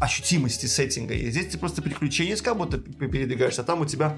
[0.00, 1.14] ощутимости сеттинга.
[1.14, 4.16] И здесь ты просто приключения как будто передвигаешься, а там у тебя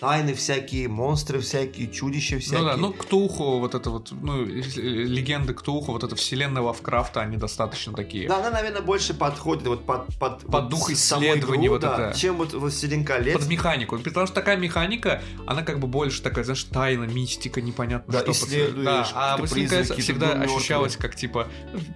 [0.00, 2.60] тайны всякие, монстры всякие, чудища всякие.
[2.60, 7.36] Ну да, ну Ктуху, вот это вот, ну, легенды Ктуху, вот эта вселенная Лавкрафта, они
[7.36, 8.28] достаточно такие.
[8.28, 12.18] Да, она, наверное, больше подходит вот под, под, под вот дух исследований вот да, это.
[12.18, 13.38] чем вот «Властелин колец».
[13.38, 13.98] Под механику.
[13.98, 18.32] Потому что такая механика, она как бы больше такая, знаешь, тайна, мистика, непонятно да, что.
[18.32, 21.48] Исследуешь, да, а «Властелин колец» всегда ощущалось как, типа,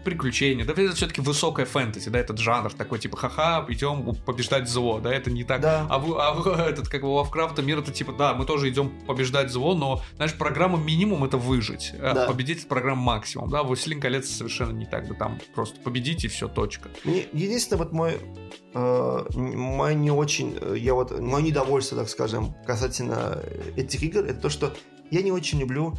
[0.04, 0.64] приключение.
[0.64, 5.12] Да, это все-таки высокая фэнтези, да, этот жанр такой, типа, ха-ха, идем побеждать зло, да,
[5.12, 5.60] это не так.
[5.60, 5.86] Да.
[5.88, 9.74] А, а этот, как бы, Лавкрафта мир, это типа, да, мы тоже идем побеждать зло,
[9.74, 11.92] но, знаешь, программа минимум это выжить.
[12.00, 12.26] А да.
[12.26, 13.50] Победить программа максимум.
[13.50, 15.08] Да, Властелин колец совершенно не так.
[15.08, 16.90] Да там просто победить и все, точка.
[17.04, 18.18] Единственное, вот мой
[18.74, 23.42] э, мой не очень, э, я вот, мое недовольство, так скажем, касательно
[23.76, 24.72] этих игр, это то, что
[25.10, 25.94] я не очень люблю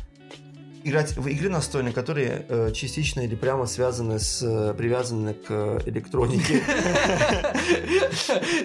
[0.83, 6.63] играть в игры настольные, которые э, частично или прямо связаны с э, привязаны к электронике.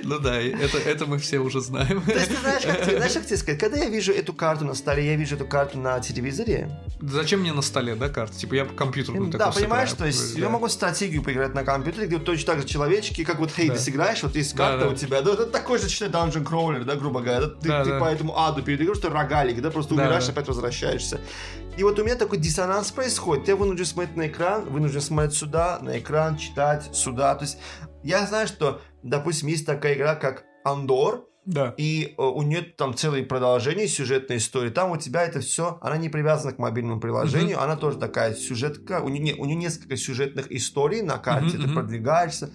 [0.02, 2.02] Ну да, это, это мы все уже знаем.
[2.02, 4.74] То есть, ты знаешь, как, знаешь, как тебе сказать, когда я вижу эту карту на
[4.74, 6.70] столе, я вижу эту карту на телевизоре.
[7.00, 8.36] Зачем мне на столе, да, карта?
[8.36, 12.18] Типа я по компьютеру Да, понимаешь, то есть я могу стратегию поиграть на компьютере, где
[12.18, 15.46] точно так же человечки, как вот Хейдес играешь, вот есть карта у тебя, да, это
[15.46, 19.70] такой же Dungeon Crawler, да, грубо говоря, ты по этому аду перед что рогалик, да,
[19.70, 21.20] просто умираешь, опять возвращаешься.
[21.76, 23.48] И вот у меня такой диссонанс происходит.
[23.48, 27.34] Я вынужден смотреть на экран, вынужден смотреть сюда, на экран, читать сюда.
[27.34, 27.58] То есть
[28.04, 31.74] я знаю, что, допустим, есть такая игра, как Андор, да.
[31.76, 34.70] И э, у нее там целые продолжения сюжетной истории.
[34.70, 37.64] Там у тебя это все, она не привязана к мобильному приложению, угу.
[37.64, 39.02] она тоже такая сюжетка.
[39.02, 41.74] У нее, у нее несколько сюжетных историй на карте, угу, ты угу.
[41.74, 42.50] продвигаешься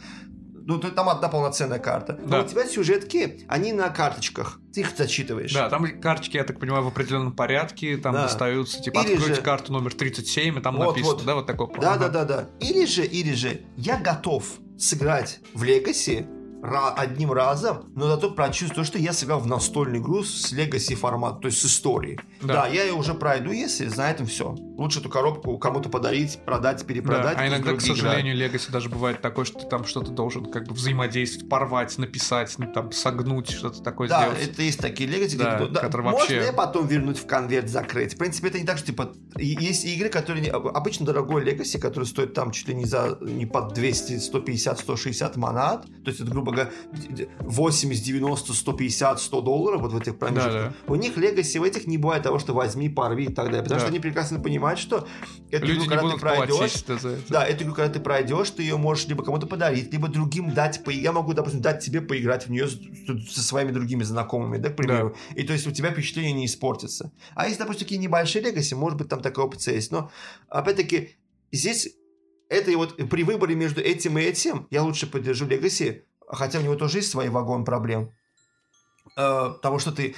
[0.69, 2.19] ну, там одна полноценная карта.
[2.21, 2.41] Но да.
[2.41, 4.59] у тебя сюжетки, они на карточках.
[4.73, 5.53] Ты их зачитываешь.
[5.53, 8.23] Да, там карточки, я так понимаю, в определенном порядке, там да.
[8.23, 9.41] достаются, типа, или откройте же...
[9.41, 11.25] карту номер 37, и там вот, написано, вот.
[11.25, 11.81] да, вот такой план.
[11.81, 12.49] Да, да, да, да.
[12.59, 14.45] Или же, или же, я готов
[14.77, 16.27] сыграть в Legacy
[16.61, 21.47] одним разом, но зато прочувствую, что я сыграл в настольный игру с Legacy формат, то
[21.47, 22.19] есть с историей.
[22.41, 24.55] Да, да я ее уже пройду, если на этом все.
[24.77, 27.35] Лучше эту коробку кому-то подарить, продать, перепродать.
[27.37, 28.35] Да, а иногда, к сожалению.
[28.35, 32.71] Legacy даже бывает такое, что ты там что-то должен как бы взаимодействовать, порвать, написать, ну,
[32.71, 34.37] там, согнуть, что-то такое да, сделать.
[34.37, 36.35] Да, это есть такие Legacy, да, где, да, которые вообще...
[36.35, 38.13] можно я потом вернуть в конверт, закрыть.
[38.13, 42.33] В принципе, это не так, что типа есть игры, которые обычно дорогой Legacy, который стоит
[42.33, 45.85] там чуть ли не за не под 200, 150, 160 монат.
[46.03, 46.71] То есть это, грубо говоря,
[47.39, 50.53] 80, 90, 150, 100 долларов вот в этих промежутках.
[50.53, 50.93] Да, да.
[50.93, 53.63] У них легаси в этих не бывает того, что возьми, порви и так далее.
[53.63, 53.85] Потому да.
[53.85, 55.07] что они прекрасно понимают, что
[55.49, 56.83] эту Люди игру, когда ты пройдешь,
[57.27, 60.83] да, эту игру, когда ты пройдешь, ты ее можешь либо кому-то подарить, либо другим дать.
[60.83, 60.91] По...
[60.91, 65.15] Я могу, допустим, дать тебе поиграть в нее со своими другими знакомыми, да, к примеру.
[65.29, 65.41] Да.
[65.41, 67.11] И то есть у тебя впечатление не испортится.
[67.33, 69.91] А если, допустим, такие небольшие легаси, может быть, там такая опция есть.
[69.91, 70.11] Но,
[70.49, 71.15] опять-таки,
[71.51, 71.89] здесь
[72.47, 76.61] это и вот при выборе между этим и этим я лучше поддержу Legacy, хотя у
[76.61, 78.11] него тоже есть свои вагон проблем.
[79.17, 80.15] Э, потому что ты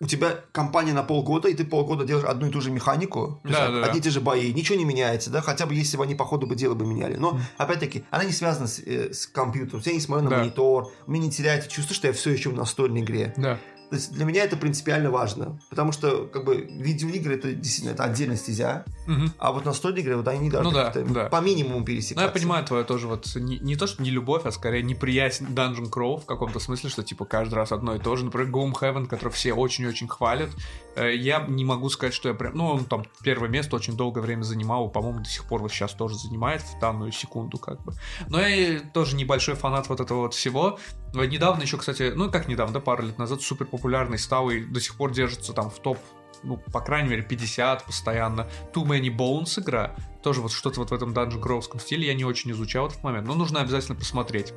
[0.00, 3.48] у тебя компания на полгода, и ты полгода делаешь одну и ту же механику, да,
[3.50, 6.04] есть, да, одни и те же бои, ничего не меняется, да, хотя бы если бы
[6.04, 7.16] они по ходу бы дела бы меняли.
[7.16, 7.40] Но, mm.
[7.56, 9.82] опять-таки, она не связана с, э, с компьютером.
[9.84, 10.38] Я не смотрю на да.
[10.38, 13.34] монитор, у меня не теряется чувство, что я все еще в настольной игре.
[13.36, 13.58] Да.
[13.90, 18.04] То есть для меня это принципиально важно, потому что как бы видеоигры это действительно это
[18.04, 19.30] отдельная стезя, угу.
[19.38, 21.28] а вот настольные игры вот они не должны ну, да, да.
[21.28, 22.20] по минимуму пересекаться.
[22.20, 25.46] Ну я понимаю твою тоже вот не, не то что не любовь, а скорее неприязнь
[25.46, 28.24] Dungeon Crawl в каком-то смысле, что типа каждый раз одно и то же.
[28.24, 30.50] Например, Gloom Heaven, который все очень-очень хвалят,
[30.96, 34.20] э, я не могу сказать, что я прям, ну он там первое место очень долгое
[34.20, 37.94] время занимал, по-моему до сих пор вот сейчас тоже занимает в данную секунду как бы.
[38.28, 40.78] Но я тоже небольшой фанат вот этого вот всего.
[41.14, 44.80] Недавно еще, кстати, ну как недавно, да, пару лет назад супер популярный стал и до
[44.80, 45.98] сих пор держится там в топ
[46.42, 48.48] ну, по крайней мере, 50 постоянно.
[48.72, 49.94] Too Many Bones игра.
[50.22, 53.26] Тоже вот что-то вот в этом Dungeon Crawlском стиле я не очень изучал этот момент,
[53.26, 54.52] но нужно обязательно посмотреть.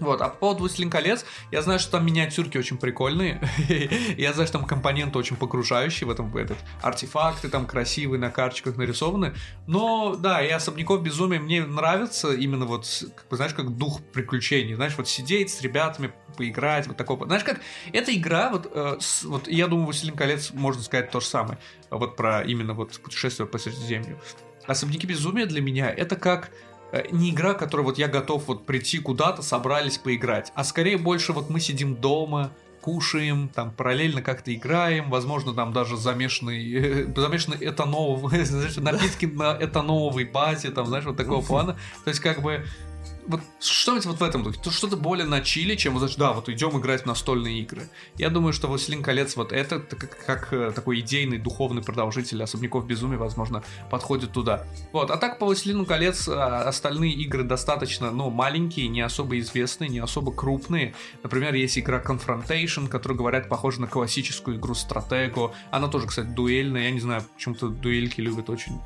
[0.00, 3.40] Вот, а по поводу «Властелин колец», я знаю, что там миниатюрки очень прикольные,
[4.18, 8.76] я знаю, что там компоненты очень погружающие в этом, этот, артефакты там красивые на карточках
[8.76, 9.34] нарисованы,
[9.66, 14.74] но, да, и «Особняков безумия» мне нравится именно вот, как бы, знаешь, как дух приключений,
[14.74, 17.60] знаешь, вот сидеть с ребятами, поиграть, вот такого, знаешь, как,
[17.92, 21.58] эта игра, вот, э, с, вот я думаю, «Властелин колец» можно сказать то же самое,
[21.90, 24.18] вот про именно вот путешествие по Средиземью.
[24.66, 26.50] «Особняки безумия» для меня это как
[27.10, 31.50] не игра, которая вот я готов вот прийти куда-то, собрались поиграть, а скорее больше вот
[31.50, 32.50] мы сидим дома,
[32.84, 38.30] кушаем, там параллельно как-то играем, возможно, там даже замешанный, замешанный этанол,
[38.76, 41.78] напитки на этановой базе, там, знаешь, вот такого плана.
[42.04, 42.66] То есть, как бы,
[43.26, 46.48] вот что-нибудь вот в этом духе, то что-то более на чили, чем, вот, да, вот
[46.48, 47.88] идем играть в настольные игры.
[48.16, 52.86] Я думаю, что «Властелин колец» вот это, как, как э, такой идейный, духовный продолжитель «Особняков
[52.86, 54.66] безумия», возможно, подходит туда.
[54.92, 59.88] Вот, а так по «Властелину колец» а, остальные игры достаточно, ну, маленькие, не особо известные,
[59.88, 60.94] не особо крупные.
[61.22, 65.54] Например, есть игра Confrontation, которая, говорят, похожа на классическую игру стратегу.
[65.70, 68.80] Она тоже, кстати, дуэльная, я не знаю, почему-то дуэльки любят очень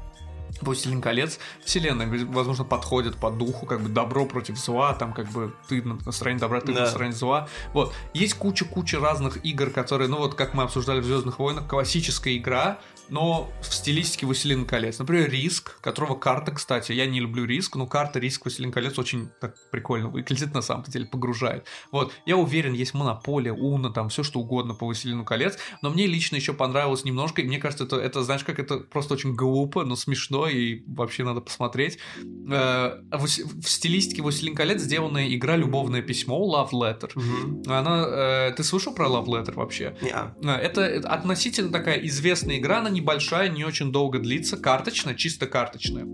[0.61, 5.55] Властелин колец, вселенная, возможно, подходит по духу, как бы добро против зла, там как бы
[5.69, 6.81] ты на стороне добра, ты да.
[6.81, 7.49] на стороне зла.
[7.73, 7.93] Вот.
[8.15, 12.79] Есть куча-куча разных игр, которые, ну вот как мы обсуждали в Звездных войнах, классическая игра,
[13.09, 14.99] но в стилистике Властелин колец.
[14.99, 19.29] Например, Риск, которого карта, кстати, я не люблю Риск, но карта Риск Властелин колец очень
[19.41, 21.67] так прикольно выглядит, на самом деле, погружает.
[21.93, 26.07] Вот, я уверен, есть Монополия, Уна, там все что угодно по Властелину колец, но мне
[26.07, 29.85] лично еще понравилось немножко, и мне кажется, это, это знаешь, как это просто очень глупо,
[29.85, 31.99] но смешно, и вообще надо посмотреть.
[32.51, 37.11] Э, в, в стилистике Властелин колец сделанная игра «Любовное письмо», Love Letter.
[37.15, 37.73] Угу.
[37.73, 39.97] Она, э, ты слышал про Love Letter вообще?
[40.01, 40.35] Yeah.
[40.59, 46.07] Это относительно такая известная игра, она небольшая, не очень долго длится, карточная, чисто карточная.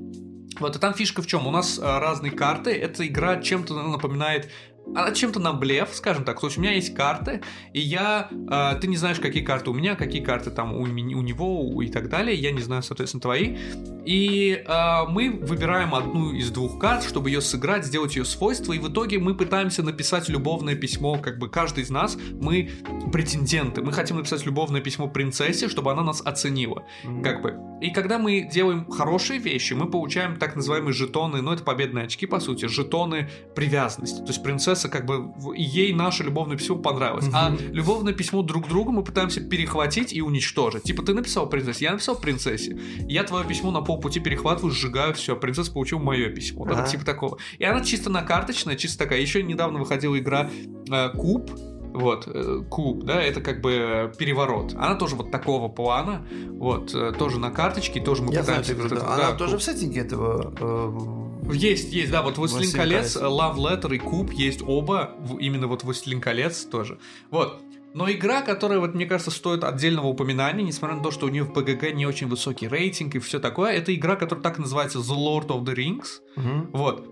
[0.60, 1.46] Вот, и там фишка в чем?
[1.46, 2.70] У нас а, разные карты.
[2.70, 4.50] Эта игра чем-то напоминает
[4.94, 6.40] она чем-то на блеф, скажем так.
[6.40, 8.28] То есть у меня есть карты, и я...
[8.50, 11.88] Э, ты не знаешь, какие карты у меня, какие карты там у, у него и
[11.88, 12.36] так далее.
[12.36, 13.56] Я не знаю, соответственно, твои.
[14.04, 18.78] И э, мы выбираем одну из двух карт, чтобы ее сыграть, сделать ее свойства, и
[18.78, 22.70] в итоге мы пытаемся написать любовное письмо, как бы каждый из нас, мы
[23.12, 23.82] претенденты.
[23.82, 26.84] Мы хотим написать любовное письмо принцессе, чтобы она нас оценила.
[27.04, 27.22] Mm-hmm.
[27.22, 27.56] Как бы.
[27.80, 32.26] И когда мы делаем хорошие вещи, мы получаем так называемые жетоны, ну это победные очки,
[32.26, 34.18] по сути, жетоны привязанности.
[34.18, 37.26] То есть принцесса принцесса, как бы ей наше любовное письмо понравилось.
[37.32, 40.82] А любовное письмо друг другу мы пытаемся перехватить и уничтожить.
[40.82, 42.78] Типа ты написал принцессе, я написал принцессе.
[43.08, 46.64] Я твое письмо на полпути перехватываю, сжигаю, все, принцесса получил мое письмо.
[46.66, 47.38] Да, типа такого.
[47.58, 49.20] И она чисто на карточная, чисто такая.
[49.20, 50.50] Еще недавно выходила игра
[50.90, 51.50] э, Куб,
[51.94, 54.74] вот, э, куб, да, это как бы переворот.
[54.74, 58.74] Она тоже вот такого плана, вот, э, тоже на карточке, тоже мы Я пытаемся...
[58.74, 59.60] Знаю, да, она тоже куб.
[59.60, 64.62] в сеттинге этого э, есть, есть, да, вот «Властелин колец», «Love Letter» и «Куб» есть
[64.62, 66.98] оба, именно вот «Властелин колец» тоже.
[67.30, 67.60] Вот,
[67.94, 71.44] но игра, которая, вот, мне кажется, стоит отдельного упоминания, несмотря на то, что у нее
[71.44, 75.16] в ПГГ не очень высокий рейтинг и все такое, это игра, которая так называется The
[75.16, 76.20] Lord of the Rings.
[76.36, 76.76] Угу.
[76.76, 77.08] Вот.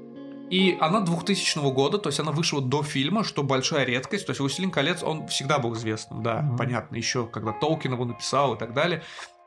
[0.50, 4.26] И она 2000 года, то есть она вышла до фильма, что большая редкость.
[4.26, 8.04] То есть «Властелин колец», он всегда был известным, да, mm понятно, еще когда Толкин его
[8.04, 9.02] написал и так далее.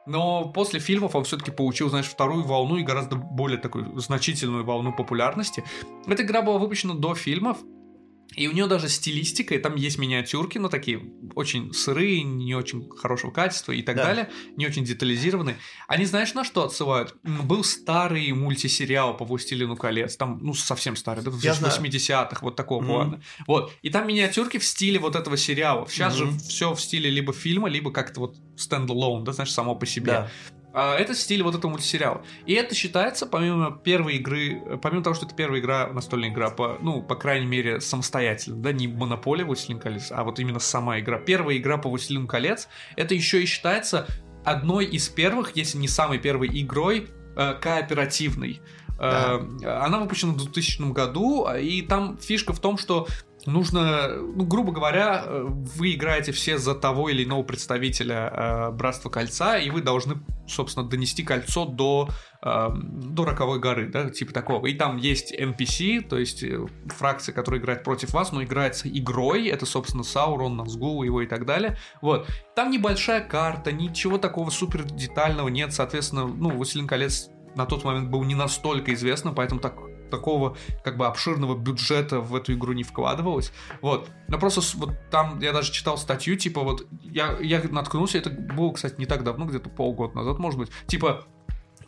[0.06, 4.94] Но после фильмов он все-таки получил, знаешь, вторую волну и гораздо более такую значительную волну
[4.94, 5.64] популярности.
[6.08, 7.58] Эта игра была выпущена до фильмов,
[8.36, 11.02] и у нее даже стилистика, и там есть миниатюрки, но такие
[11.36, 14.06] очень сырые, не очень хорошего качества и так да.
[14.06, 15.58] далее, не очень детализированные.
[15.88, 17.16] Они знаешь, на что отсылают?
[17.24, 22.84] Был старый мультисериал по «Властелину колец», там, ну, совсем старый, да, в 80-х, вот такого
[22.84, 22.88] mm-hmm.
[22.88, 23.22] плана.
[23.48, 25.88] Вот, и там миниатюрки в стиле вот этого сериала.
[25.90, 26.32] Сейчас mm-hmm.
[26.32, 30.06] же все в стиле либо фильма, либо как-то вот стендалон, да, знаешь, само по себе.
[30.06, 30.32] Да.
[30.78, 32.22] А, это стиль вот этого мультсериала.
[32.46, 36.78] И это считается, помимо первой игры, помимо того, что это первая игра, настольная игра, по,
[36.82, 41.18] ну, по крайней мере, самостоятельно, да, не Монополия Властелин колец, а вот именно сама игра.
[41.18, 42.68] Первая игра по Властелину колец,
[42.98, 44.06] это еще и считается
[44.44, 47.08] одной из первых, если не самой первой игрой,
[47.38, 48.60] э, кооперативной.
[48.98, 49.40] Да.
[49.62, 53.08] Э, она выпущена в 2000 году, и там фишка в том, что
[53.46, 59.10] нужно, ну, грубо говоря, э, вы играете все за того или иного представителя э, Братства
[59.10, 60.16] Кольца, и вы должны,
[60.48, 62.10] собственно, донести кольцо до,
[62.42, 64.68] э, до Роковой горы, да, типа такого.
[64.68, 69.48] И там есть NPC, то есть э, фракция, которая играет против вас, но играется игрой,
[69.48, 71.78] это, собственно, Саурон, Назгул, его и так далее.
[72.02, 72.28] Вот.
[72.56, 78.10] Там небольшая карта, ничего такого супер детального нет, соответственно, ну, Властелин колец на тот момент
[78.10, 79.76] был не настолько известным, поэтому так
[80.10, 83.52] такого как бы обширного бюджета в эту игру не вкладывалось.
[83.82, 84.10] Вот.
[84.28, 88.72] Но просто вот там я даже читал статью, типа вот я, я наткнулся, это было,
[88.74, 91.26] кстати, не так давно, где-то полгода назад, может быть, типа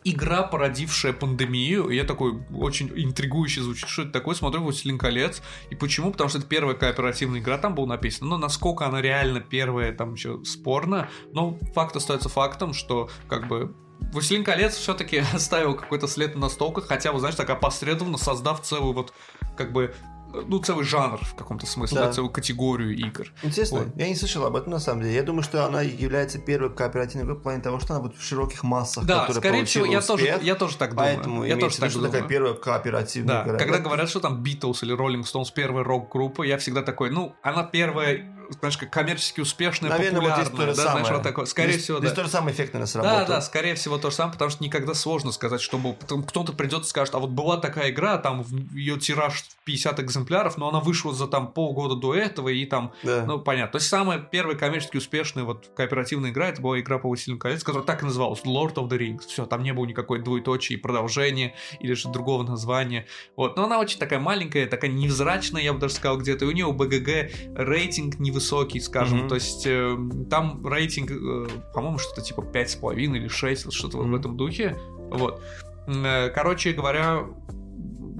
[0.04, 1.88] игра, породившая пандемию.
[1.88, 4.34] И я такой очень интригующе звучит, что это такое.
[4.34, 5.42] Смотрю «Властелин колец».
[5.70, 6.12] И почему?
[6.12, 8.30] Потому что это первая кооперативная игра, там было написано.
[8.30, 11.08] Но насколько она реально первая, там еще спорно.
[11.32, 13.74] Но факт остается фактом, что как бы
[14.12, 18.94] Властелин колец все-таки оставил какой-то след на настолках, хотя, вы знаете, так опосредованно создав целую
[18.94, 19.12] вот,
[19.56, 19.94] как бы,
[20.32, 22.12] ну, целый жанр в каком-то смысле, да.
[22.12, 23.32] целую категорию игр.
[23.42, 23.88] Интересно, вот.
[23.96, 25.14] я не слышал об этом на самом деле.
[25.14, 28.22] Я думаю, что она является первой кооперативной игрой в плане того, что она будет в
[28.22, 29.04] широких массах.
[29.04, 31.14] Да, скорее всего, я тоже, я тоже так думаю.
[31.14, 32.12] Поэтому я тоже так что думаю.
[32.12, 33.44] такая первая кооперативная да.
[33.44, 33.58] игра.
[33.58, 37.64] Когда говорят, что там Beatles или Rolling Stones первая рок-группа, я всегда такой, ну, она
[37.64, 40.74] первая знаешь, как коммерчески успешная, Наверное, вот здесь да, самое.
[40.74, 41.44] знаешь, вот такое.
[41.46, 42.16] Скорее Здесь- всего, Здесь да.
[42.16, 43.26] то же самое эффектно Да, сработало.
[43.26, 46.86] да, скорее всего то же самое, потому что никогда сложно сказать, чтобы кто-то придет и
[46.86, 51.26] скажет, а вот была такая игра, там ее тираж 50 экземпляров, но она вышла за
[51.26, 53.24] там полгода до этого, и там, Да.
[53.26, 53.72] ну, понятно.
[53.72, 57.62] То есть самая первая коммерчески успешная вот кооперативная игра, это была игра по «Властелину колец»,
[57.62, 59.26] которая так и называлась, Lord of the Rings.
[59.28, 63.06] Все, там не было никакой двоеточия и продолжения, или же другого названия.
[63.36, 66.52] Вот, но она очень такая маленькая, такая невзрачная, я бы даже сказал, где-то, и у
[66.52, 68.37] нее у БГГ рейтинг невысокий,
[68.80, 69.28] скажем, Мгм.
[69.28, 69.96] то есть э,
[70.30, 74.76] там рейтинг, э, по-моему, что-то типа 5,5 или 6, вот что-то вот в этом духе,
[75.10, 75.40] вот.
[75.86, 77.24] Э, Короче говоря,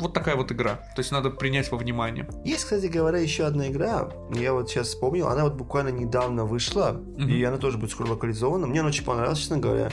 [0.00, 2.28] вот такая вот игра, то есть надо принять во внимание.
[2.44, 4.08] Есть, кстати говоря, еще одна игра.
[4.32, 5.26] Я вот сейчас вспомнил.
[5.26, 6.92] Она вот буквально недавно вышла.
[6.92, 7.28] Мгм.
[7.28, 8.66] И она тоже будет скоро локализована.
[8.68, 9.90] Мне она очень понравилась, честно говоря.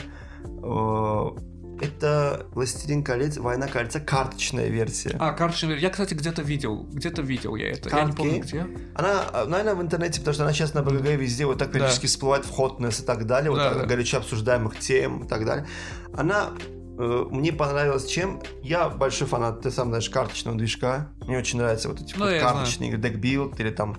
[1.80, 3.36] Это «Властелин колец.
[3.36, 5.16] Война кольца» карточная версия.
[5.18, 5.78] А, карточный мир.
[5.78, 7.90] Я, кстати, где-то видел, где-то видел я это.
[7.90, 8.66] Я не Card помню где.
[8.94, 12.46] Она, наверное, в интернете, потому что она сейчас на БГГ везде вот так периодически всплывает
[12.46, 13.86] в Hotness и так далее, вот Да, так, да.
[13.86, 15.66] горячо обсуждаемых тем и так далее.
[16.14, 16.50] Она
[16.98, 18.42] э, мне понравилась чем?
[18.62, 21.08] Я большой фанат, ты сам знаешь, карточного движка.
[21.26, 23.96] Мне очень нравятся вот эти Ну, вот карточные игры, декбилд или там...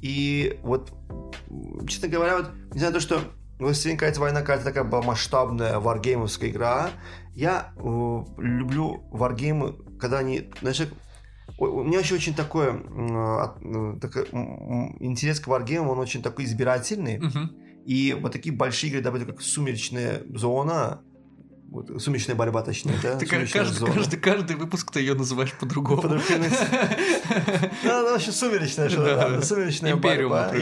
[0.00, 0.92] И вот,
[1.88, 3.20] честно говоря, вот, несмотря на то, что
[3.58, 4.18] «Властелин колец.
[4.18, 6.90] Война колец» такая была масштабная варгеймовская игра,
[7.34, 7.80] я э,
[8.38, 10.82] люблю варгеймы, когда они, знаешь,
[11.58, 14.24] У меня еще очень такое, от- м, такой,
[15.00, 17.18] интерес к варгеймам, он очень такой избирательный.
[17.18, 17.50] Мгм.
[17.86, 21.00] И вот такие большие игры, допустим, как «Сумеречная зона»,
[21.70, 23.14] вот, «Сумеречная борьба», точнее, да?
[23.18, 23.92] Ты ка- «Сумеречная каждый, зона».
[23.94, 26.02] каждый, каждый выпуск ты ее называешь по-другому.
[26.02, 26.44] По-другому.
[27.84, 30.52] Ну, вообще сумеречная, что Да, сумеречная борьба.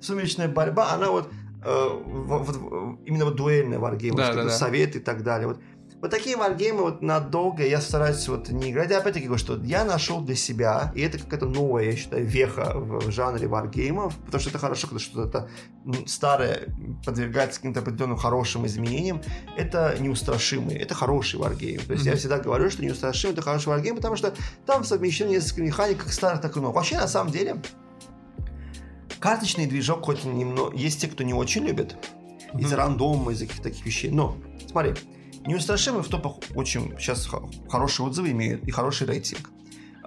[0.00, 1.30] Сумеречная борьба, она вот э,
[1.64, 4.50] в- в- именно вот дуэльная варгейм, Да, да, да.
[4.50, 5.48] совет и так далее.
[5.48, 5.60] Вот,
[6.02, 8.90] вот такие варгеймы вот надолго я стараюсь вот не играть.
[8.90, 12.72] И опять-таки говорю, что я нашел для себя, и это какая-то новая, я считаю, веха
[12.74, 15.48] в, в жанре варгеймов, потому что это хорошо, когда что-то
[16.06, 16.68] старое
[17.04, 19.22] подвергается каким-то определенным хорошим изменениям.
[19.56, 21.80] Это неустрашимый, это хороший варгейм.
[21.80, 22.18] То есть я Мгм.
[22.18, 24.34] всегда говорю, что неустрашимый это хороший варгейм, потому что
[24.66, 26.76] там совмещено несколько механик, как старых, так и новых.
[26.76, 27.56] Вообще, на самом деле,
[29.18, 30.76] карточный движок, хоть немного...
[30.76, 31.96] Есть те, кто не очень любит,
[32.54, 32.84] из-за Мгм.
[32.84, 34.10] рандома, из-за каких-то таких вещей.
[34.10, 34.36] Но,
[34.70, 34.94] смотри,
[35.46, 37.28] неустрашимый в топах очень сейчас
[37.68, 39.50] хорошие отзывы имеют и хороший рейтинг.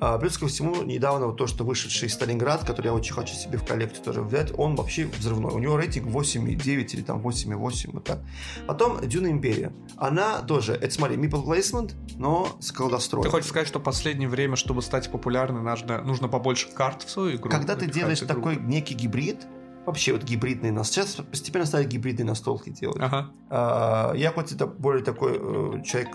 [0.02, 3.58] А, плюс ко всему, недавно вот то, что вышедший Сталинград, который я очень хочу себе
[3.58, 5.52] в коллекцию тоже взять, он вообще взрывной.
[5.54, 8.20] У него рейтинг 8,9 или там 8,8, вот так.
[8.66, 9.74] Потом Дюна Империя.
[9.98, 13.24] Она тоже, это смотри, Meeple Placement, но с колдостроем.
[13.24, 17.10] Ты хочешь сказать, что в последнее время, чтобы стать популярной, нужно, нужно побольше карт в
[17.10, 17.50] свою игру?
[17.50, 18.28] Когда ты делаешь игру?
[18.28, 19.48] такой некий гибрид,
[19.86, 23.02] вообще вот гибридный нас сейчас постепенно стали гибридные настолки делать.
[23.02, 23.32] Ага.
[23.50, 26.10] А, Я хоть это более такой э, человек,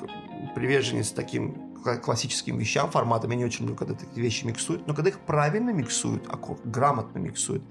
[0.55, 1.63] приверженец таким
[2.03, 5.70] классическим вещам, форматам, я не очень люблю, когда такие вещи миксуют, но когда их правильно
[5.70, 7.62] миксуют, аку- грамотно миксуют,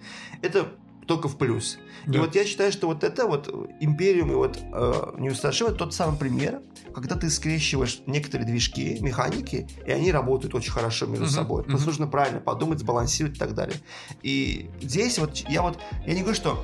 [0.42, 0.74] это
[1.08, 1.78] только в плюс.
[2.06, 2.20] И Да.
[2.20, 3.50] вот я считаю, что вот это вот
[3.82, 6.62] Империум и вот э, Неустрашимый тот самый пример,
[6.96, 11.62] когда ты скрещиваешь некоторые движки, механики, и они работают очень хорошо между Мгм, собой.
[11.64, 11.72] мгм.
[11.72, 13.76] Просто нужно правильно подумать, сбалансировать и так далее.
[14.22, 16.64] И здесь вот я вот, я не говорю, что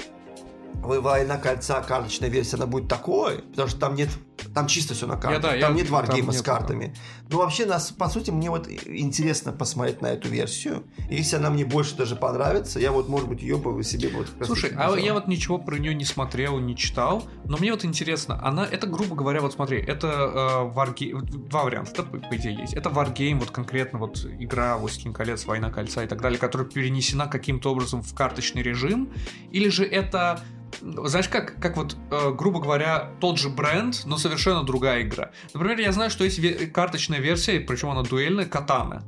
[0.76, 4.10] «Война кольца», карточная версия, она будет такой, потому что там нет,
[4.54, 6.96] там чисто все на картах, да, там я- нет варгейма с картами.
[7.30, 10.84] Но вообще, нас, по сути, мне вот интересно посмотреть на эту версию.
[11.10, 14.28] И Если она мне больше даже понравится, я вот, может быть, ее бы себе вот...
[14.46, 18.40] Слушай, а я вот ничего про нее не смотрел, не читал, но мне вот интересно,
[18.44, 22.56] она, это, грубо говоря, вот смотри, это э, варгейм, два варианта, да, по, по идее,
[22.56, 22.74] есть.
[22.74, 27.28] Это варгейм, вот конкретно вот игра «Властелин колец», «Война кольца» и так далее, которая перенесена
[27.28, 29.12] каким-то образом в карточный режим,
[29.52, 30.42] или же это
[30.82, 35.32] знаешь, как, как вот, э, грубо говоря, тот же бренд, но совершенно другая игра.
[35.53, 39.03] Например, я знаю, что есть ве- карточная версия, причем она дуэльная, Катана.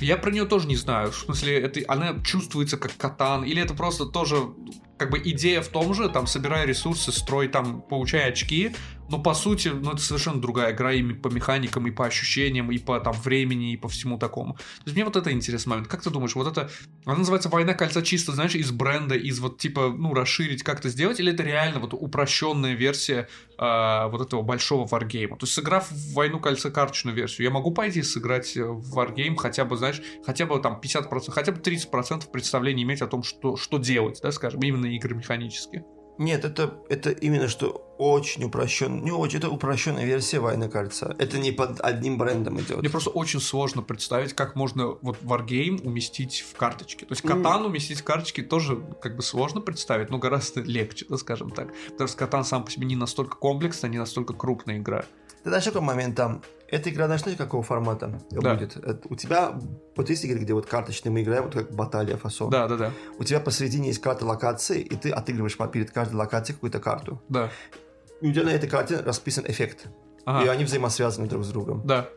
[0.00, 1.12] Я про нее тоже не знаю.
[1.12, 4.36] В смысле, это, она чувствуется как катан, или это просто тоже
[4.98, 8.74] как бы идея в том же, там, собирай ресурсы, строй, там, получай очки,
[9.08, 12.78] но по сути, ну, это совершенно другая игра и по механикам, и по ощущениям, и
[12.78, 14.54] по там времени, и по всему такому.
[14.54, 15.88] То есть мне вот это интересный момент.
[15.88, 16.70] Как ты думаешь, вот это,
[17.04, 21.20] она называется «Война кольца» чисто, знаешь, из бренда, из вот типа, ну, расширить, как-то сделать,
[21.20, 23.28] или это реально вот упрощенная версия
[23.58, 25.36] а, вот этого большого варгейма?
[25.36, 29.36] То есть, сыграв в «Войну кольца» карточную версию, я могу пойти сыграть э, в варгейм
[29.36, 33.56] хотя бы, знаешь, хотя бы там 50%, хотя бы 30% представления иметь о том, что,
[33.56, 35.84] что делать, да, скажем, именно игры механические.
[36.18, 41.14] Нет, это, это именно что очень упрощенная, не очень, это упрощенная версия Войны Кольца.
[41.18, 42.78] Это не под одним брендом идет.
[42.78, 47.04] Мне просто очень сложно представить, как можно вот варгейм уместить в карточки.
[47.04, 51.16] То есть катан уместить в карточки тоже как бы сложно представить, но гораздо легче, да,
[51.16, 51.72] скажем так.
[51.90, 55.04] Потому что катан сам по себе не настолько комплексный, не настолько крупная игра.
[55.42, 56.42] Ты знаешь, какой момент там?
[56.74, 58.54] Эта игра, знаешь, знаете, какого формата Да.
[58.54, 58.76] будет?
[58.76, 59.58] Это у тебя,
[59.96, 62.50] вот есть игры, где вот карточные мы играем, вот как баталия фасон.
[62.50, 62.90] Да, да, да.
[63.18, 67.22] У тебя посередине есть карта локации, и ты отыгрываешь перед каждой локацией какую-то карту.
[67.28, 67.50] Да.
[68.20, 69.86] И у тебя на этой карте расписан эффект.
[69.86, 69.90] И
[70.26, 70.50] Ага.
[70.52, 71.82] они взаимосвязаны друг с другом.
[71.84, 72.08] Да.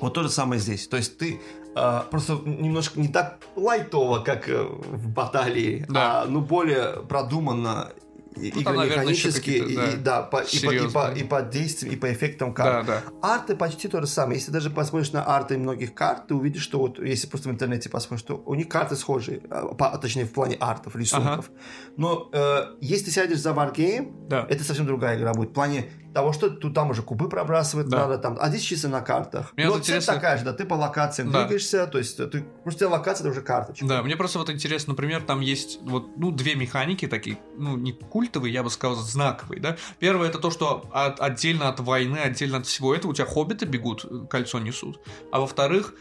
[0.00, 0.88] Вот то же самое здесь.
[0.88, 1.40] То есть ты
[1.76, 6.22] а, просто немножко не так лайтово, как э, в баталии, Да.
[6.22, 7.92] а ну более продуманно
[8.36, 11.12] и Ну, там, наверное, еще игромеханически, и, какие-то, и, да, по, и, по, и, по,
[11.12, 12.86] и по действиям, и по эффектам Да, карт.
[12.86, 13.02] да.
[13.22, 14.38] Арты почти то же самое.
[14.38, 17.88] Если даже посмотришь на арты многих карт, ты увидишь, что вот, если просто в интернете
[17.88, 21.50] посмотришь, что у них карты схожие, а, по- точнее в плане артов, рисунков.
[21.96, 24.46] Но э, если ты сядешь за Wargame, Да.
[24.48, 25.50] это совсем другая игра будет.
[25.50, 25.86] В плане
[26.16, 27.98] того, что тут там уже кубы пробрасывать Да.
[28.06, 29.52] надо, там, а здесь чисто на картах.
[29.54, 31.42] Мне Но вот цель интересно- такая же, да, ты по локациям Да.
[31.42, 33.84] двигаешься, то есть ты, потому что у тебя локация это уже карточка.
[33.86, 37.92] Да, мне просто вот интересно, например, там есть вот, ну, две механики такие, ну, не
[37.92, 39.76] культовые, я бы сказал, знаковые, да.
[39.98, 43.66] Первое это то, что от- отдельно от войны, отдельно от всего этого у тебя хоббиты
[43.66, 44.98] бегут, э, кольцо несут.
[45.32, 45.92] А во-вторых,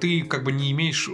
[0.00, 1.10] ты как бы не имеешь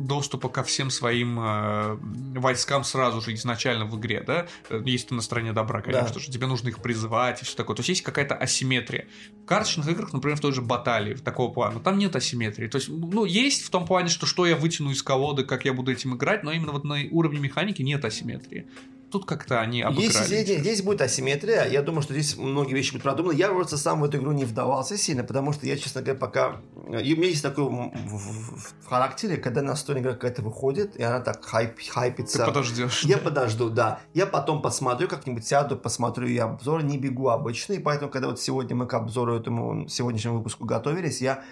[0.00, 1.96] доступа ко всем своим э,
[2.38, 4.46] войскам сразу же изначально в игре, да.
[4.70, 6.20] Э, Если ты на стороне добра, конечно Да.
[6.20, 6.30] же.
[6.30, 7.76] Тебе нужно их призывать и все такое.
[7.76, 9.08] То есть есть какая-то асимметрия.
[9.42, 12.68] В карточных играх, например, в той же баталии такого плана, там нет асимметрии.
[12.68, 15.74] То есть, ну, есть в том плане, что что я вытяну из колоды, как я
[15.74, 18.68] буду этим играть, но именно вот на уровне механики нет асимметрии.
[19.10, 20.06] Тут как-то они обыграли.
[20.06, 23.34] Если здесь, здесь будет асимметрия, я думаю, что здесь многие вещи будут продуманы.
[23.36, 26.60] Я просто сам в эту игру не вдавался сильно, потому что я, честно говоря, пока...
[27.02, 31.02] И у меня есть такое в, в- в характере, когда настольная игра какая-то выходит, и
[31.02, 32.44] она так хайп, Ты хайпится.
[32.44, 33.04] подождешь.
[33.04, 34.00] Я подожду, да.
[34.14, 37.74] Я потом посмотрю, как-нибудь сяду, посмотрю и обзор, не бегу обычно.
[37.74, 41.42] И поэтому, когда вот сегодня мы к обзору этому сегодняшнему выпуску готовились, я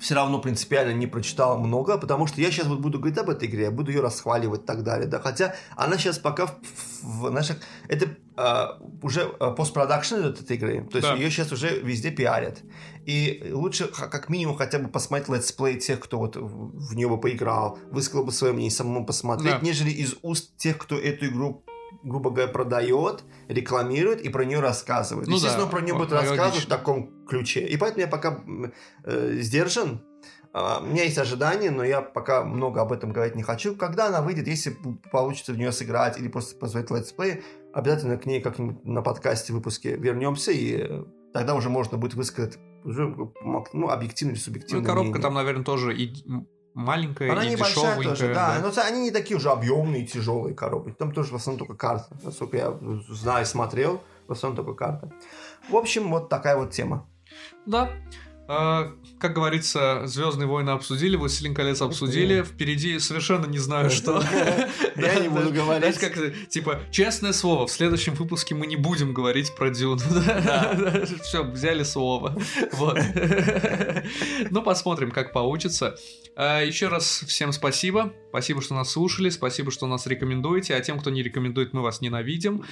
[0.00, 3.48] все равно принципиально не прочитал много, потому что я сейчас вот буду говорить об этой
[3.48, 6.54] игре, я буду ее расхваливать и так далее, да, хотя она сейчас пока в,
[7.02, 11.14] в наших, это а, уже а, постпродакшн идет этой игры, то есть Да.
[11.14, 12.60] ее сейчас уже везде пиарят,
[13.06, 17.08] и лучше как минимум хотя бы посмотреть let's play тех, кто вот в, в нее
[17.08, 19.60] бы поиграл, высказал бы свое мнение, самому посмотреть, Да.
[19.60, 21.64] нежели из уст тех, кто эту игру
[22.02, 25.28] грубо говоря, продает, рекламирует и про нее рассказывает.
[25.28, 27.66] Ну Естественно, да, про нее будет рассказывать в таком ключе.
[27.66, 28.40] И поэтому я пока
[29.04, 30.00] э, сдержан.
[30.52, 33.74] А, У меня есть ожидания, но я пока много об этом говорить не хочу.
[33.76, 34.76] Когда она выйдет, если
[35.10, 37.42] получится в нее сыграть или просто показать let's play,
[37.72, 42.58] обязательно к ней как-нибудь на подкасте выпуске вернемся, и э, тогда уже можно будет высказать
[42.84, 43.16] уже,
[43.72, 44.82] ну, объективно или Ну, субъективно.
[44.82, 45.22] и коробка мнение.
[45.22, 46.12] там, наверное, тоже и
[46.74, 48.60] маленькая, Она и небольшая тоже, да.
[48.62, 50.94] Но они не такие уже объемные, тяжелые коробки.
[50.98, 52.16] Там тоже в основном только карта.
[52.22, 55.10] Насколько я знаю, смотрел, в основном только карта.
[55.68, 57.06] В общем, вот такая вот тема.
[57.66, 57.90] Да.
[58.46, 62.42] А, как говорится, Звездные войны обсудили, Властелин колец обсудили.
[62.42, 64.22] Впереди совершенно не знаю, что.
[64.96, 65.96] Я не буду говорить.
[65.98, 66.14] как
[66.48, 69.96] типа, честное слово, в следующем выпуске мы не будем говорить про Дюну.
[71.22, 72.36] Все, взяли слово.
[72.72, 72.98] Вот.
[74.50, 75.96] Ну, посмотрим, как получится.
[76.36, 78.12] А, Еще раз всем спасибо.
[78.28, 79.30] Спасибо, что нас слушали.
[79.30, 80.74] Спасибо, что нас рекомендуете.
[80.74, 82.62] А тем, кто не рекомендует, мы вас ненавидим.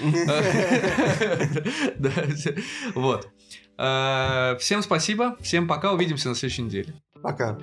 [2.95, 3.29] Вот.
[3.79, 6.95] Э, Всем спасибо, всем пока, увидимся на следующей неделе.
[7.23, 7.59] Пока.